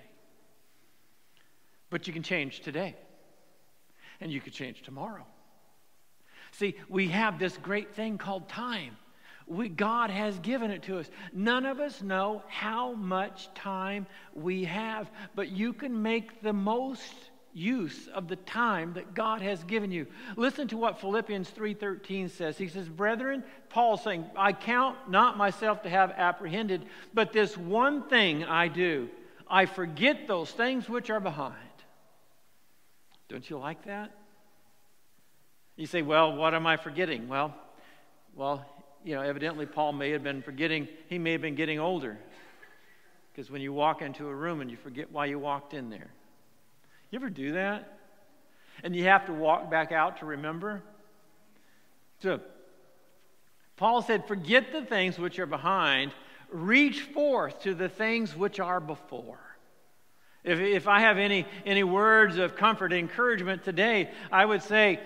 But 1.89 2.07
you 2.07 2.13
can 2.13 2.23
change 2.23 2.61
today 2.61 2.95
and 4.21 4.31
you 4.31 4.41
could 4.41 4.53
change 4.53 4.81
tomorrow. 4.81 5.25
See, 6.51 6.75
we 6.89 7.09
have 7.09 7.39
this 7.39 7.57
great 7.57 7.93
thing 7.95 8.17
called 8.17 8.49
time. 8.49 8.97
We, 9.47 9.69
God 9.69 10.09
has 10.09 10.37
given 10.39 10.71
it 10.71 10.83
to 10.83 10.99
us. 10.99 11.09
None 11.31 11.65
of 11.65 11.79
us 11.79 12.01
know 12.01 12.43
how 12.47 12.93
much 12.93 13.53
time 13.53 14.05
we 14.33 14.65
have, 14.65 15.09
but 15.35 15.51
you 15.51 15.71
can 15.71 16.01
make 16.01 16.41
the 16.41 16.53
most 16.53 17.13
use 17.53 18.07
of 18.07 18.27
the 18.27 18.35
time 18.35 18.93
that 18.93 19.13
God 19.13 19.41
has 19.41 19.63
given 19.63 19.91
you. 19.91 20.05
Listen 20.35 20.67
to 20.67 20.77
what 20.77 20.99
Philippians 20.99 21.49
3:13 21.49 22.29
says. 22.29 22.57
He 22.57 22.67
says, 22.67 22.89
"Brethren, 22.89 23.43
Paul 23.69 23.97
saying, 23.97 24.29
I 24.35 24.53
count 24.53 25.09
not 25.09 25.37
myself 25.37 25.81
to 25.83 25.89
have 25.89 26.11
apprehended, 26.11 26.85
but 27.13 27.33
this 27.33 27.57
one 27.57 28.03
thing 28.03 28.43
I 28.43 28.67
do, 28.67 29.09
I 29.49 29.65
forget 29.65 30.27
those 30.27 30.51
things 30.51 30.89
which 30.89 31.09
are 31.09 31.21
behind 31.21 31.66
don't 33.29 33.49
you 33.49 33.57
like 33.57 33.85
that? 33.85 34.11
You 35.75 35.85
say, 35.85 36.01
well, 36.01 36.35
what 36.35 36.53
am 36.53 36.65
I 36.65 36.77
forgetting? 36.77 37.27
Well, 37.27 37.53
well, 38.35 38.65
you 39.03 39.15
know, 39.15 39.21
evidently 39.21 39.65
Paul 39.65 39.93
may 39.93 40.11
have 40.11 40.23
been 40.23 40.41
forgetting, 40.41 40.87
he 41.07 41.17
may 41.17 41.33
have 41.33 41.41
been 41.41 41.55
getting 41.55 41.79
older. 41.79 42.17
Because 43.31 43.51
when 43.51 43.61
you 43.61 43.71
walk 43.71 44.01
into 44.01 44.27
a 44.27 44.33
room 44.33 44.61
and 44.61 44.71
you 44.71 44.77
forget 44.77 45.11
why 45.11 45.25
you 45.25 45.37
walked 45.37 45.73
in 45.73 45.89
there. 45.89 46.09
You 47.11 47.19
ever 47.19 47.29
do 47.29 47.53
that? 47.53 47.99
And 48.83 48.95
you 48.95 49.05
have 49.05 49.25
to 49.27 49.33
walk 49.33 49.69
back 49.69 49.91
out 49.91 50.17
to 50.17 50.25
remember? 50.25 50.81
So, 52.21 52.41
Paul 53.75 54.01
said, 54.01 54.27
Forget 54.27 54.71
the 54.71 54.83
things 54.83 55.19
which 55.19 55.39
are 55.39 55.45
behind, 55.45 56.11
reach 56.49 57.01
forth 57.01 57.61
to 57.61 57.75
the 57.75 57.89
things 57.89 58.35
which 58.35 58.59
are 58.59 58.79
before. 58.79 59.39
If, 60.47 60.59
if 60.59 60.87
I 60.87 61.01
have 61.01 61.17
any, 61.17 61.45
any 61.65 61.83
words 61.83 62.37
of 62.37 62.55
comfort, 62.55 62.93
and 62.93 63.01
encouragement 63.01 63.65
today, 63.65 64.09
I 64.31 64.45
would 64.45 64.63
say, 64.63 65.01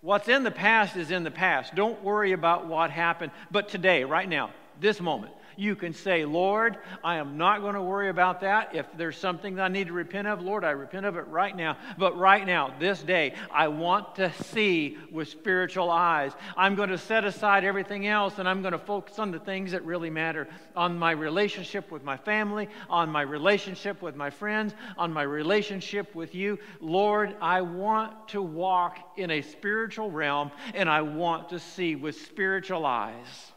what's 0.00 0.28
in 0.28 0.42
the 0.42 0.50
past 0.50 0.96
is 0.96 1.12
in 1.12 1.22
the 1.22 1.30
past. 1.30 1.74
Don't 1.76 2.02
worry 2.02 2.32
about 2.32 2.66
what 2.66 2.90
happened. 2.90 3.30
But 3.50 3.68
today, 3.68 4.02
right 4.02 4.28
now, 4.28 4.50
this 4.80 5.00
moment, 5.00 5.32
you 5.56 5.76
can 5.76 5.92
say, 5.92 6.24
Lord, 6.24 6.78
I 7.02 7.16
am 7.16 7.36
not 7.36 7.60
going 7.60 7.74
to 7.74 7.82
worry 7.82 8.08
about 8.08 8.40
that. 8.40 8.74
If 8.74 8.86
there's 8.96 9.16
something 9.16 9.56
that 9.56 9.64
I 9.64 9.68
need 9.68 9.88
to 9.88 9.92
repent 9.92 10.28
of, 10.28 10.42
Lord, 10.42 10.64
I 10.64 10.70
repent 10.70 11.06
of 11.06 11.16
it 11.16 11.26
right 11.28 11.56
now. 11.56 11.76
But 11.98 12.16
right 12.18 12.46
now, 12.46 12.74
this 12.78 13.02
day, 13.02 13.34
I 13.50 13.68
want 13.68 14.16
to 14.16 14.32
see 14.44 14.98
with 15.10 15.28
spiritual 15.28 15.90
eyes. 15.90 16.32
I'm 16.56 16.74
going 16.74 16.90
to 16.90 16.98
set 16.98 17.24
aside 17.24 17.64
everything 17.64 18.06
else 18.06 18.38
and 18.38 18.48
I'm 18.48 18.62
going 18.62 18.72
to 18.72 18.78
focus 18.78 19.18
on 19.18 19.30
the 19.30 19.38
things 19.38 19.72
that 19.72 19.84
really 19.84 20.10
matter 20.10 20.48
on 20.74 20.98
my 20.98 21.10
relationship 21.12 21.90
with 21.90 22.04
my 22.04 22.16
family, 22.16 22.68
on 22.88 23.10
my 23.10 23.22
relationship 23.22 24.02
with 24.02 24.16
my 24.16 24.30
friends, 24.30 24.74
on 24.98 25.12
my 25.12 25.22
relationship 25.22 26.14
with 26.14 26.34
you. 26.34 26.58
Lord, 26.80 27.34
I 27.40 27.62
want 27.62 28.28
to 28.28 28.42
walk 28.42 28.98
in 29.16 29.30
a 29.30 29.42
spiritual 29.42 30.10
realm 30.10 30.50
and 30.74 30.88
I 30.88 31.02
want 31.02 31.50
to 31.50 31.58
see 31.58 31.96
with 31.96 32.20
spiritual 32.20 32.84
eyes. 32.84 33.52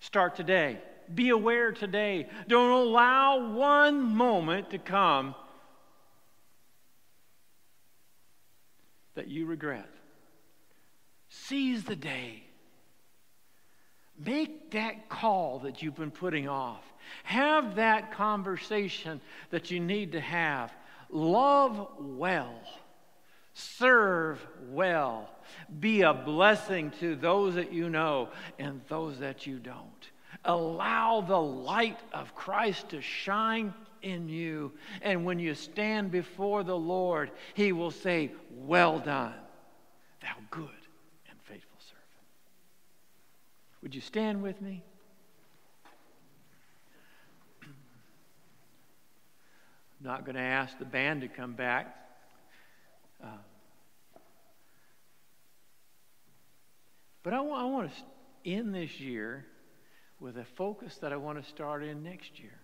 Start 0.00 0.36
today. 0.36 0.78
Be 1.14 1.30
aware 1.30 1.72
today. 1.72 2.28
Don't 2.46 2.70
allow 2.70 3.52
one 3.52 4.02
moment 4.02 4.70
to 4.70 4.78
come 4.78 5.34
that 9.14 9.28
you 9.28 9.46
regret. 9.46 9.88
Seize 11.28 11.84
the 11.84 11.96
day. 11.96 12.42
Make 14.24 14.72
that 14.72 15.08
call 15.08 15.60
that 15.60 15.82
you've 15.82 15.96
been 15.96 16.10
putting 16.10 16.48
off. 16.48 16.84
Have 17.24 17.76
that 17.76 18.12
conversation 18.12 19.20
that 19.50 19.70
you 19.70 19.80
need 19.80 20.12
to 20.12 20.20
have. 20.20 20.72
Love 21.10 21.88
well. 22.00 22.60
Serve 23.54 24.44
well. 24.68 25.30
Be 25.80 26.02
a 26.02 26.14
blessing 26.14 26.92
to 27.00 27.16
those 27.16 27.54
that 27.54 27.72
you 27.72 27.90
know 27.90 28.28
and 28.58 28.80
those 28.88 29.18
that 29.18 29.46
you 29.46 29.58
don't. 29.58 30.10
Allow 30.44 31.22
the 31.22 31.40
light 31.40 31.98
of 32.12 32.34
Christ 32.34 32.90
to 32.90 33.00
shine 33.00 33.74
in 34.02 34.28
you. 34.28 34.72
And 35.02 35.24
when 35.24 35.38
you 35.38 35.54
stand 35.54 36.10
before 36.10 36.62
the 36.62 36.76
Lord, 36.76 37.30
He 37.54 37.72
will 37.72 37.90
say, 37.90 38.32
Well 38.50 38.98
done, 38.98 39.34
thou 40.22 40.34
good 40.50 40.68
and 41.28 41.38
faithful 41.42 41.78
servant. 41.80 42.26
Would 43.82 43.94
you 43.94 44.00
stand 44.00 44.42
with 44.42 44.60
me? 44.60 44.82
I'm 47.62 47.70
not 50.00 50.24
going 50.24 50.36
to 50.36 50.42
ask 50.42 50.78
the 50.78 50.84
band 50.84 51.22
to 51.22 51.28
come 51.28 51.52
back. 51.52 51.94
Uh, 53.22 53.28
but 57.28 57.36
I 57.36 57.40
want, 57.40 57.60
I 57.60 57.64
want 57.66 57.90
to 57.90 58.50
end 58.50 58.74
this 58.74 58.98
year 58.98 59.44
with 60.18 60.38
a 60.38 60.46
focus 60.46 60.96
that 61.02 61.12
I 61.12 61.16
want 61.16 61.38
to 61.38 61.46
start 61.46 61.84
in 61.84 62.02
next 62.02 62.38
year. 62.40 62.58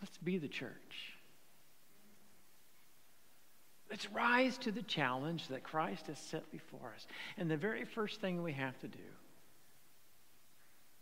Let's 0.00 0.16
be 0.16 0.38
the 0.38 0.48
church. 0.48 1.12
Let's 3.90 4.10
rise 4.10 4.56
to 4.56 4.72
the 4.72 4.80
challenge 4.80 5.48
that 5.48 5.64
Christ 5.64 6.06
has 6.06 6.18
set 6.18 6.50
before 6.50 6.94
us. 6.96 7.06
And 7.36 7.50
the 7.50 7.58
very 7.58 7.84
first 7.84 8.22
thing 8.22 8.42
we 8.42 8.54
have 8.54 8.78
to 8.78 8.88
do 8.88 8.98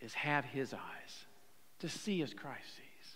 is 0.01 0.13
have 0.15 0.45
his 0.45 0.75
eyes 0.75 1.25
to 1.79 1.89
see 1.89 2.21
as 2.21 2.35
Christ 2.35 2.67
sees. 2.67 3.15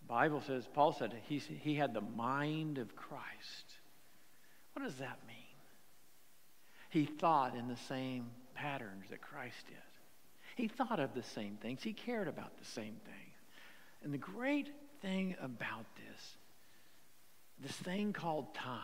The 0.00 0.08
Bible 0.08 0.40
says, 0.40 0.66
Paul 0.72 0.94
said 0.94 1.12
he, 1.28 1.36
he 1.36 1.74
had 1.74 1.92
the 1.92 2.00
mind 2.00 2.78
of 2.78 2.96
Christ. 2.96 3.74
What 4.72 4.86
does 4.86 4.96
that 4.96 5.18
mean? 5.28 5.41
He 6.92 7.06
thought 7.06 7.56
in 7.56 7.68
the 7.68 7.76
same 7.88 8.26
patterns 8.54 9.06
that 9.08 9.22
Christ 9.22 9.66
did. 9.66 9.76
He 10.56 10.68
thought 10.68 11.00
of 11.00 11.14
the 11.14 11.22
same 11.22 11.56
things. 11.56 11.82
He 11.82 11.94
cared 11.94 12.28
about 12.28 12.58
the 12.58 12.66
same 12.66 12.96
thing. 13.06 13.32
And 14.04 14.12
the 14.12 14.18
great 14.18 14.68
thing 15.00 15.34
about 15.40 15.86
this 15.96 16.36
this 17.58 17.72
thing 17.72 18.12
called 18.12 18.54
time 18.54 18.80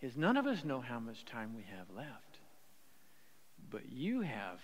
is 0.00 0.16
none 0.16 0.36
of 0.36 0.46
us 0.46 0.64
know 0.64 0.80
how 0.80 1.00
much 1.00 1.24
time 1.24 1.54
we 1.56 1.64
have 1.76 1.90
left, 1.94 2.38
but 3.68 3.90
you 3.90 4.20
have 4.20 4.60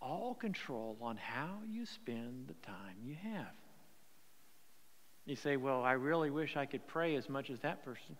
all 0.00 0.34
control 0.34 0.96
on 1.00 1.16
how 1.16 1.58
you 1.70 1.86
spend 1.86 2.48
the 2.48 2.66
time 2.66 2.96
you 3.04 3.14
have. 3.22 3.54
You 5.26 5.36
say, 5.36 5.56
Well, 5.56 5.84
I 5.84 5.92
really 5.92 6.30
wish 6.30 6.56
I 6.56 6.66
could 6.66 6.86
pray 6.88 7.14
as 7.14 7.28
much 7.28 7.50
as 7.50 7.60
that 7.60 7.84
person. 7.84 8.16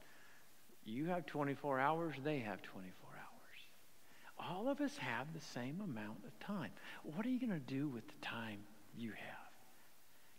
You 0.85 1.07
have 1.07 1.27
24 1.27 1.79
hours, 1.79 2.15
they 2.25 2.41
have 2.41 2.63
24 2.63 3.11
hours. 3.15 4.51
All 4.51 4.69
of 4.69 4.81
us 4.81 4.97
have 4.97 5.33
the 5.33 5.41
same 5.41 5.81
amount 5.81 6.25
of 6.27 6.39
time. 6.41 6.71
What 7.05 7.25
are 7.25 7.31
you 7.31 7.39
going 7.39 7.51
to 7.53 7.75
do 7.75 7.89
with 7.89 8.07
the 8.07 8.27
time 8.27 8.59
you 8.97 9.11
have? 9.11 9.43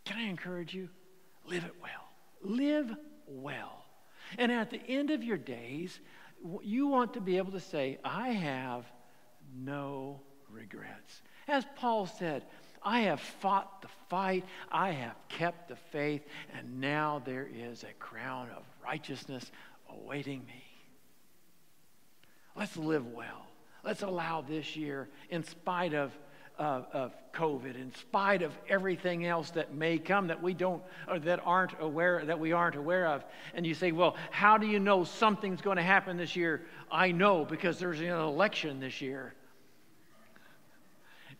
Can 0.05 0.17
I 0.17 0.23
encourage 0.23 0.73
you? 0.73 0.89
Live 1.45 1.63
it 1.63 1.75
well. 1.81 2.09
Live 2.41 2.93
well. 3.27 3.85
And 4.37 4.51
at 4.51 4.69
the 4.69 4.81
end 4.87 5.11
of 5.11 5.23
your 5.23 5.37
days, 5.37 5.99
you 6.61 6.87
want 6.87 7.13
to 7.13 7.21
be 7.21 7.37
able 7.37 7.53
to 7.53 7.59
say, 7.59 7.99
I 8.03 8.29
have 8.29 8.85
no 9.55 10.21
regrets. 10.49 11.21
As 11.47 11.65
Paul 11.75 12.05
said, 12.05 12.43
I 12.85 13.01
have 13.01 13.21
fought 13.21 13.81
the 13.81 13.87
fight, 14.09 14.43
I 14.71 14.91
have 14.91 15.15
kept 15.29 15.69
the 15.69 15.75
faith, 15.75 16.25
and 16.53 16.81
now 16.81 17.21
there 17.25 17.47
is 17.53 17.83
a 17.83 17.93
crown 17.99 18.49
of 18.55 18.63
righteousness 18.83 19.51
awaiting 20.01 20.45
me. 20.45 20.63
Let's 22.55 22.77
live 22.77 23.07
well. 23.07 23.47
Let's 23.83 24.03
allow 24.03 24.41
this 24.41 24.75
year, 24.75 25.09
in 25.29 25.43
spite 25.43 25.93
of 25.93 26.11
of, 26.57 26.85
of 26.93 27.13
COVID, 27.33 27.75
in 27.75 27.93
spite 27.95 28.41
of 28.41 28.51
everything 28.69 29.25
else 29.25 29.49
that 29.51 29.73
may 29.73 29.97
come 29.97 30.27
that 30.27 30.41
we 30.41 30.53
don't 30.53 30.83
or 31.07 31.19
that 31.19 31.41
aren't 31.43 31.73
aware 31.79 32.23
that 32.25 32.39
we 32.39 32.51
aren't 32.51 32.75
aware 32.75 33.07
of. 33.07 33.23
And 33.53 33.65
you 33.65 33.73
say, 33.73 33.91
well, 33.91 34.15
how 34.31 34.57
do 34.57 34.67
you 34.67 34.79
know 34.79 35.03
something's 35.03 35.61
going 35.61 35.77
to 35.77 35.83
happen 35.83 36.17
this 36.17 36.35
year? 36.35 36.61
I 36.91 37.11
know 37.11 37.45
because 37.45 37.79
there's 37.79 37.99
an 37.99 38.07
election 38.07 38.79
this 38.79 39.01
year. 39.01 39.33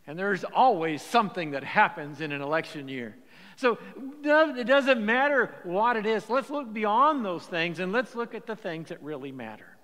And 0.06 0.18
there's 0.18 0.44
always 0.44 1.00
something 1.00 1.52
that 1.52 1.64
happens 1.64 2.20
in 2.20 2.32
an 2.32 2.42
election 2.42 2.88
year. 2.88 3.16
So 3.56 3.78
it 4.22 4.66
doesn't 4.66 5.04
matter 5.04 5.54
what 5.64 5.96
it 5.96 6.06
is. 6.06 6.28
Let's 6.28 6.50
look 6.50 6.72
beyond 6.72 7.24
those 7.24 7.44
things 7.46 7.78
and 7.78 7.92
let's 7.92 8.14
look 8.14 8.34
at 8.34 8.46
the 8.46 8.56
things 8.56 8.88
that 8.88 9.02
really 9.02 9.32
matter. 9.32 9.76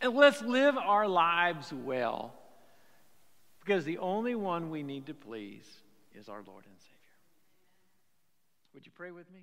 And 0.00 0.14
let's 0.14 0.42
live 0.42 0.76
our 0.76 1.08
lives 1.08 1.72
well. 1.72 2.34
Because 3.60 3.84
the 3.84 3.98
only 3.98 4.34
one 4.34 4.70
we 4.70 4.82
need 4.82 5.06
to 5.06 5.14
please 5.14 5.66
is 6.14 6.28
our 6.28 6.42
Lord 6.46 6.64
and 6.66 6.78
Savior. 6.78 6.96
Would 8.74 8.86
you 8.86 8.92
pray 8.94 9.10
with 9.10 9.30
me? 9.32 9.40